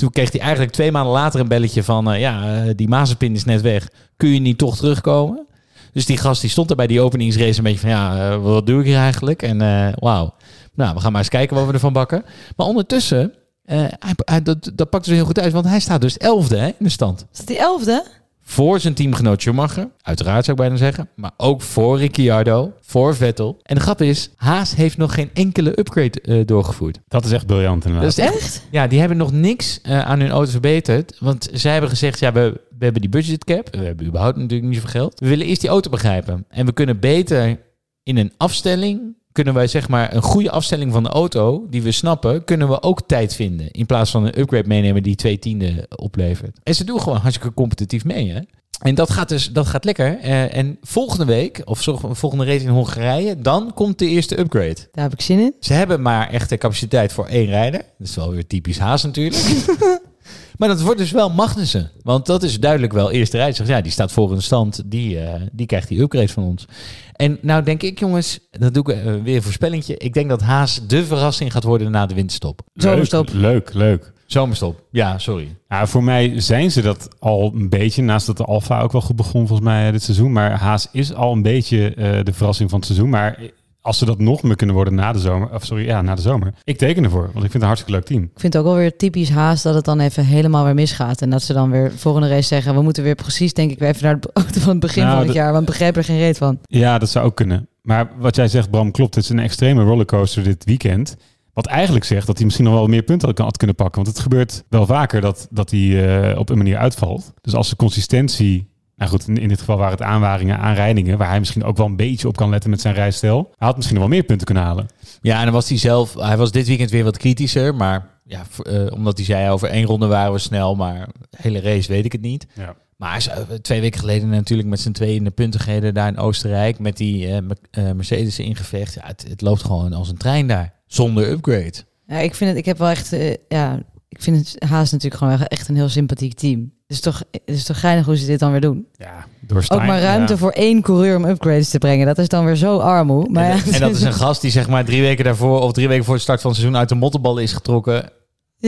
[0.00, 2.12] Toen kreeg hij eigenlijk twee maanden later een belletje van...
[2.12, 3.88] eh, ja, eh, die Mazepin is net weg.
[4.16, 5.46] Kun je niet toch terugkomen?
[5.92, 7.88] Dus die gast die stond er bij die openingsrace een beetje van...
[7.88, 9.42] ja, eh, wat doe ik hier eigenlijk?
[9.42, 9.58] En
[9.98, 10.34] wauw.
[10.74, 12.24] Nou, we gaan maar eens kijken wat we ervan bakken.
[12.56, 13.32] Maar ondertussen...
[13.64, 16.74] hij, dat, dat pakt dus heel goed uit, want hij staat dus elfde hè, in
[16.78, 17.26] de stand.
[17.32, 18.04] Is die elfde?
[18.50, 21.08] Voor zijn teamgenoot Schumacher, uiteraard zou ik bijna zeggen.
[21.14, 23.60] Maar ook voor Ricciardo, voor Vettel.
[23.62, 27.00] En de grap is, Haas heeft nog geen enkele upgrade eh, doorgevoerd.
[27.08, 28.16] Dat is echt briljant inderdaad.
[28.16, 28.66] Dat is echt?
[28.70, 31.16] Ja, die hebben nog niks eh, aan hun auto verbeterd.
[31.20, 33.68] Want zij hebben gezegd, ja, we, we hebben die budgetcap.
[33.70, 35.20] We hebben überhaupt natuurlijk niet zoveel geld.
[35.20, 36.44] We willen eerst die auto begrijpen.
[36.48, 37.60] En we kunnen beter
[38.02, 39.16] in een afstelling...
[39.32, 41.66] kunnen wij zeg maar een goede afstelling van de auto...
[41.70, 43.70] die we snappen, kunnen we ook tijd vinden.
[43.70, 46.58] In plaats van een upgrade meenemen die twee tiende oplevert.
[46.62, 48.40] En ze doen gewoon hartstikke competitief mee, hè?
[48.80, 50.18] En dat gaat dus dat gaat lekker.
[50.18, 54.88] Eh, en volgende week, of volgende race in Hongarije, dan komt de eerste upgrade.
[54.92, 55.54] Daar heb ik zin in.
[55.60, 57.82] Ze hebben maar echt de capaciteit voor één rijder.
[57.98, 59.42] Dat is wel weer typisch Haas natuurlijk.
[60.56, 61.90] maar dat wordt dus wel Magnussen.
[62.02, 63.56] Want dat is duidelijk wel eerste rijder.
[63.56, 64.82] Zegt, Ja, die staat voor een stand.
[64.86, 66.66] Die, eh, die krijgt die upgrade van ons.
[67.12, 69.96] En nou denk ik jongens, dat doe ik eh, weer een voorspellingje.
[69.96, 72.60] Ik denk dat Haas de verrassing gaat worden na de winterstop.
[72.74, 73.28] Zomerstop.
[73.32, 74.12] Leuk, leuk, leuk.
[74.30, 74.82] Zomerstop.
[74.90, 75.56] Ja, sorry.
[75.68, 78.02] Nou, voor mij zijn ze dat al een beetje.
[78.02, 80.32] Naast dat de Alfa ook wel goed begon volgens mij eh, dit seizoen.
[80.32, 83.10] Maar Haas is al een beetje eh, de verrassing van het seizoen.
[83.10, 83.38] Maar
[83.80, 85.54] als ze dat nog meer kunnen worden na de zomer.
[85.54, 86.54] Of sorry, ja, na de zomer.
[86.64, 88.22] Ik teken ervoor, want ik vind het een hartstikke leuk team.
[88.22, 91.22] Ik vind het ook wel weer typisch Haas dat het dan even helemaal weer misgaat.
[91.22, 92.74] En dat ze dan weer volgende race zeggen...
[92.74, 95.16] we moeten weer precies, denk ik, weer even naar de auto van het begin Nou,
[95.16, 95.52] van het jaar.
[95.52, 96.58] Want we begrijpen er geen reet van.
[96.62, 97.68] Ja, dat zou ook kunnen.
[97.82, 99.14] Maar wat jij zegt, Bram, klopt.
[99.14, 101.16] Het is een extreme rollercoaster dit weekend.
[101.52, 104.02] Wat eigenlijk zegt dat hij misschien nog wel meer punten had, had kunnen pakken.
[104.02, 107.32] Want het gebeurt wel vaker dat, dat hij eh, op een manier uitvalt.
[107.40, 108.68] Dus als de consistentie...
[109.00, 111.18] Nou goed, in, in dit geval waren het aanwaringen, aanrijdingen...
[111.18, 113.52] waar hij misschien ook wel een beetje op kan letten met zijn rijstijl.
[113.56, 114.86] Hij had misschien nog wel meer punten kunnen halen.
[115.20, 117.74] Ja, en dan was hij zelf, hij was dit weekend weer wat kritischer.
[117.74, 121.88] Maar ja, eh, omdat hij zei over één ronde waren we snel, maar hele race
[121.88, 122.46] weet ik het niet.
[122.54, 122.74] Ja.
[122.96, 126.18] Maar eh, twee weken geleden natuurlijk met zijn twee in de punten gereden daar in
[126.18, 126.78] Oostenrijk.
[126.78, 128.94] Met die eh, Mer- Mercedes in gevecht.
[128.94, 130.72] Ja, het, het loopt gewoon als een trein daar.
[130.86, 131.74] Zonder upgrade.
[132.06, 133.16] Ja, ik vind het, ik heb wel echt,
[133.48, 136.72] ja, ik vind het Haas natuurlijk gewoon echt een heel sympathiek team.
[136.90, 138.86] Het is toch, het is toch geinig hoe ze dit dan weer doen.
[138.96, 140.38] Ja, door Ook maar ruimte ja.
[140.38, 142.06] voor één coureur om upgrades te brengen.
[142.06, 143.28] Dat is dan weer zo armoe.
[143.28, 145.72] Maar en, ja, en dat is een gast die zeg maar drie weken daarvoor of
[145.72, 148.02] drie weken voor de start van het seizoen uit de mottenballen is getrokken.
[148.04, 148.10] En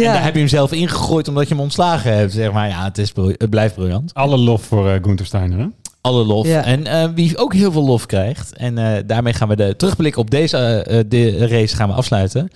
[0.01, 0.13] Ja.
[0.13, 2.33] daar heb je hem zelf ingegooid omdat je hem ontslagen hebt.
[2.33, 4.15] Zeg maar, ja, het, is, het blijft briljant.
[4.15, 5.67] Alle lof voor eh Gunther Steiner, hè?
[6.01, 6.47] Alle lof.
[6.47, 6.65] Ja.
[6.65, 10.17] En eh, wie ook heel veel lof krijgt, en eh, daarmee gaan we de terugblik
[10.17, 12.49] op deze de race gaan we afsluiten,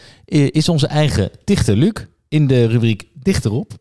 [0.50, 1.92] is onze eigen dichter Luc
[2.28, 3.72] in de rubriek Dichterop.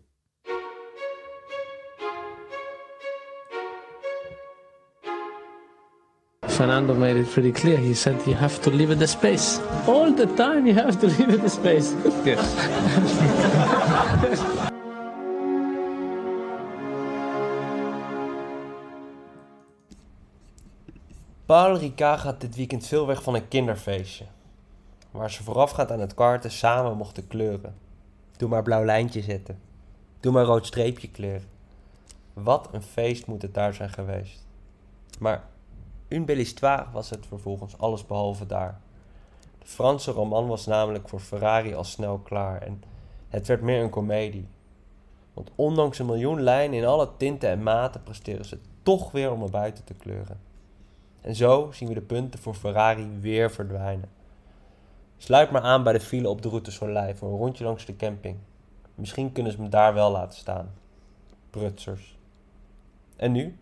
[6.55, 7.77] Fernando made it pretty clear.
[7.77, 9.59] He said you have to leave it the space.
[9.87, 11.93] All the time you have to leave it the space.
[12.23, 12.55] Yes.
[21.45, 24.25] Paul Ricard gaat dit weekend veel weg van een kinderfeestje.
[25.11, 27.75] Waar ze voorafgaand aan het karten samen mochten kleuren.
[28.37, 29.59] Doe maar blauw lijntje zetten.
[30.19, 31.47] Doe maar rood streepje kleuren.
[32.33, 34.45] Wat een feest moet het daar zijn geweest.
[35.19, 35.43] Maar
[36.07, 38.79] une belle histoire was het vervolgens alles behalve daar.
[39.59, 42.83] De Franse roman was namelijk voor Ferrari al snel klaar en
[43.29, 44.47] het werd meer een komedie.
[45.33, 49.39] Want ondanks een miljoen lijnen in alle tinten en maten presteren ze toch weer om
[49.39, 50.39] naar buiten te kleuren.
[51.21, 54.09] En zo zien we de punten voor Ferrari weer verdwijnen.
[55.17, 57.95] Sluit maar aan bij de file op de route Soleil voor een rondje langs de
[57.95, 58.37] camping.
[58.95, 60.73] Misschien kunnen ze me daar wel laten staan.
[61.49, 62.17] Prutsers.
[63.15, 63.57] En nu?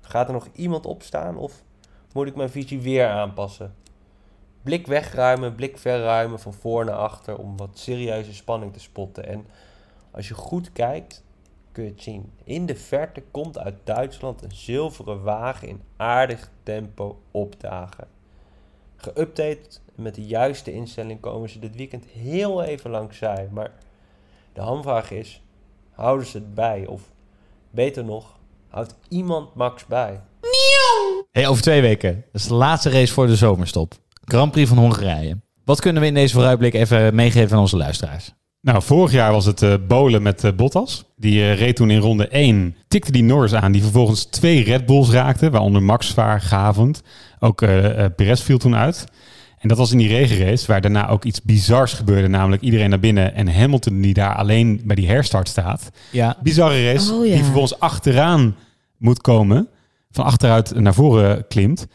[0.00, 1.62] Gaat er nog iemand opstaan of
[2.12, 3.74] moet ik mijn visie weer aanpassen?
[4.62, 9.26] Blik wegruimen, blik verruimen van voor naar achter om wat serieuze spanning te spotten.
[9.26, 9.46] En
[10.10, 11.24] als je goed kijkt,
[11.72, 12.32] kun je het zien.
[12.44, 18.08] In de verte komt uit Duitsland een zilveren wagen in aardig tempo opdagen.
[18.96, 23.48] Geüpdate met de juiste instelling komen ze dit weekend heel even langs zij.
[23.52, 23.72] Maar
[24.52, 25.42] de hamvraag is,
[25.90, 26.86] houden ze het bij?
[26.86, 27.12] Of
[27.70, 28.38] beter nog,
[28.68, 30.20] houdt iemand Max bij?
[31.40, 32.24] Hey, over twee weken.
[32.32, 33.94] Dat is de laatste race voor de zomerstop.
[34.24, 35.36] Grand Prix van Hongarije.
[35.64, 38.32] Wat kunnen we in deze vooruitblik even meegeven aan onze luisteraars?
[38.60, 41.04] Nou, vorig jaar was het eh Bolen met eh, Bottas.
[41.16, 44.86] Die eh, reed toen in ronde 1, tikte die Norris aan, die vervolgens twee Red
[44.86, 47.02] Bulls raakte, waaronder Max zwaar gavend.
[47.38, 47.58] Ook
[48.16, 49.04] Perez viel toen uit.
[49.58, 53.00] En dat was in die regenrace, waar daarna ook iets bizars gebeurde, namelijk iedereen naar
[53.00, 55.90] binnen en Hamilton die daar alleen bij die herstart staat.
[56.10, 56.36] Ja.
[56.42, 57.34] Bizarre race, Oh, ja.
[57.34, 58.56] die vervolgens achteraan
[58.98, 59.68] moet komen,
[60.10, 61.86] van achteruit naar voren klimt.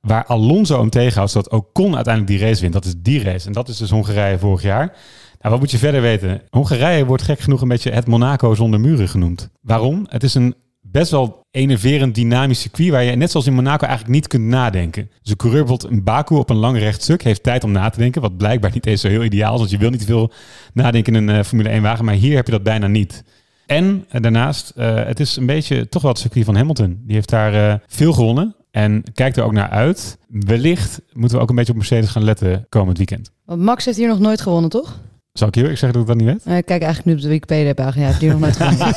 [0.00, 2.72] Waar Alonso hem tegenhoudt, zodat Ocon uiteindelijk die race wint.
[2.72, 3.46] Dat is die race.
[3.46, 4.86] En dat is dus Hongarije vorig jaar.
[5.40, 6.42] Nou, wat moet je verder weten?
[6.50, 9.50] Hongarije wordt gek genoeg een beetje het Monaco zonder muren genoemd.
[9.60, 10.06] Waarom?
[10.08, 14.14] Het is een best wel enerverend dynamisch circuit waar je net zoals in Monaco eigenlijk
[14.14, 15.10] niet kunt nadenken.
[15.22, 17.98] Dus een coureur bijvoorbeeld in Baku op een lang rechtstuk heeft tijd om na te
[17.98, 20.32] denken, wat blijkbaar niet eens zo heel ideaal is, want je wil niet veel
[20.72, 23.24] nadenken in een eh, Formule 1 wagen, maar hier heb je dat bijna niet.
[23.68, 27.00] En eh, daarnaast, eh, het is een beetje toch wel het circuit van Hamilton.
[27.04, 30.18] Die heeft daar eh, veel gewonnen en kijkt er ook naar uit.
[30.28, 33.30] Wellicht moeten we ook een beetje op Mercedes gaan letten komend weekend.
[33.44, 35.00] Want Max heeft hier nog nooit gewonnen, toch?
[35.32, 36.52] Zou ik heel eerlijk zeggen dat ik dat niet weet?
[36.52, 38.06] Eh, Ik kijk eigenlijk nu op de Wikipedia-pagina.
[38.06, 38.94] Heeft hier nog nooit gewonnen.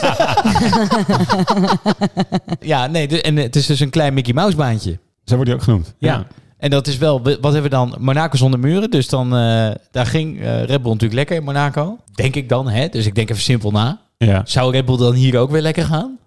[2.59, 4.99] Ja, nee, en het is dus een klein Mickey Mouse baantje.
[5.23, 5.93] Zo wordt hij ook genoemd.
[5.97, 6.25] Ja.
[6.61, 7.95] En dat is wel, wat hebben we dan?
[7.99, 8.89] Monaco zonder muren.
[8.91, 11.97] Dus dan, eh, daar ging eh, Red Bull natuurlijk lekker in Monaco.
[12.15, 12.87] Denk ik dan, hè?
[12.87, 13.99] Dus ik denk even simpel na.
[14.17, 14.41] Ja.
[14.45, 16.17] Zou Red Bull dan hier ook weer lekker gaan?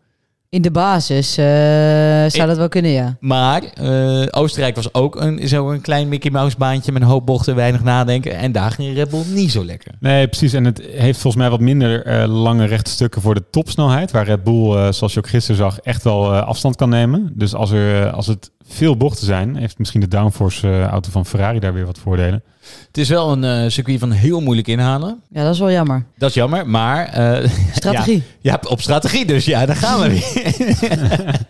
[0.49, 3.17] In de basis eh, zou Ik- dat wel kunnen, ja.
[3.21, 7.27] Maar eh, Oostenrijk was ook een, zo een klein Mickey Mouse baantje met een hoop
[7.27, 8.37] bochten, weinig nadenken.
[8.37, 9.93] En daar ging Red Bull niet zo lekker.
[10.01, 10.53] Nee, precies.
[10.53, 14.11] En het heeft volgens mij wat minder eh, lange rechte stukken voor de topsnelheid.
[14.11, 17.33] Waar Red Bull, eh, zoals je ook gisteren zag, echt wel eh, afstand kan nemen.
[17.35, 21.27] Dus als, er, als het veel bochten zijn, heeft misschien de downforce eh, auto van
[21.27, 22.43] Ferrari daar weer wat voordelen.
[22.87, 25.23] Het is wel een eh, circuit van heel moeilijk inhalen.
[25.31, 26.05] Ja, dat is wel jammer.
[26.19, 27.07] Dat is jammer, maar...
[27.07, 28.23] eh, Strategie.
[28.41, 29.45] Ja, ja, op strategie dus.
[29.45, 31.41] Ja, daar gaan we weer.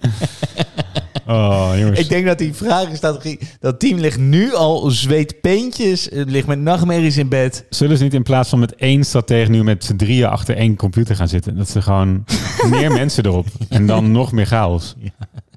[1.26, 1.98] Oh, jongens.
[1.98, 3.38] Ik denk dat die Ferrari-strategie...
[3.60, 7.64] Dat team ligt nu al zweetpeentjes, het ligt met nachtmerries in bed.
[7.70, 10.76] Zullen ze niet in plaats van met één stratege nu met z'n drieën achter één
[10.76, 11.56] computer gaan zitten?
[11.56, 12.24] Dat ze gewoon
[12.70, 14.94] meer mensen erop en dan nog meer chaos.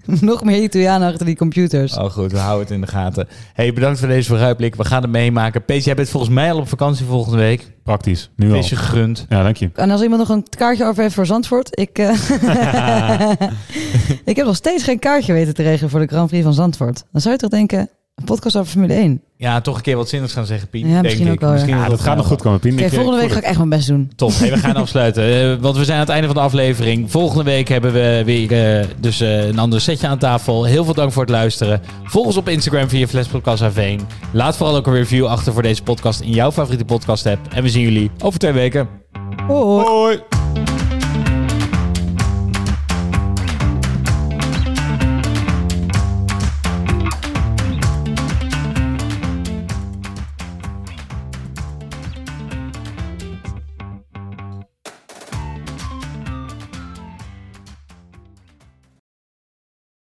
[0.22, 1.98] nog meer Italianen achter die computers.
[1.98, 3.28] Oh goed, we houden het in de gaten.
[3.54, 4.76] Hey, bedankt voor deze vooruitblik.
[4.76, 5.66] We gaan het meemaken.
[5.66, 7.72] Pees, jij bent volgens mij al op vakantie volgende week.
[7.84, 8.54] Praktisch, nu al.
[8.54, 9.26] Wees je gegund.
[9.30, 9.70] Ja, dank je.
[9.74, 11.80] En als iemand nog een kaartje over heeft voor Zandvoort.
[11.80, 12.10] Ik, eh,
[14.32, 17.04] ik heb nog steeds geen kaartje weten te regelen voor de Grand Prix van Zandvoort.
[17.12, 19.22] Dan zou je toch denken, een podcast over Formule 1.
[19.38, 20.88] Ja, toch een keer wat zinnigs gaan zeggen, Pien.
[20.88, 21.32] Ja, denk misschien ik.
[21.34, 21.56] ook wel, ja.
[21.56, 22.90] Misschien Ja, is dat gaat nog goed komen, Pien.
[22.90, 24.12] Volgende week ga ik echt mijn best doen.
[24.16, 24.32] Top.
[24.34, 25.24] Hey, we gaan afsluiten.
[25.24, 27.12] Eh, want we zijn aan het einde van de aflevering.
[27.12, 30.64] Volgende week hebben we weer eh, dus, eh, een ander setje aan tafel.
[30.64, 31.82] Heel veel dank voor het luisteren.
[32.04, 34.00] Volg ons op Instagram via Flespodcast Aveen.
[34.32, 37.54] Laat vooral ook een review achter voor deze podcast in jouw favoriete podcast app.
[37.54, 38.88] En we zien jullie over twee weken.
[39.48, 39.86] Hoi.
[39.86, 40.20] Hoi.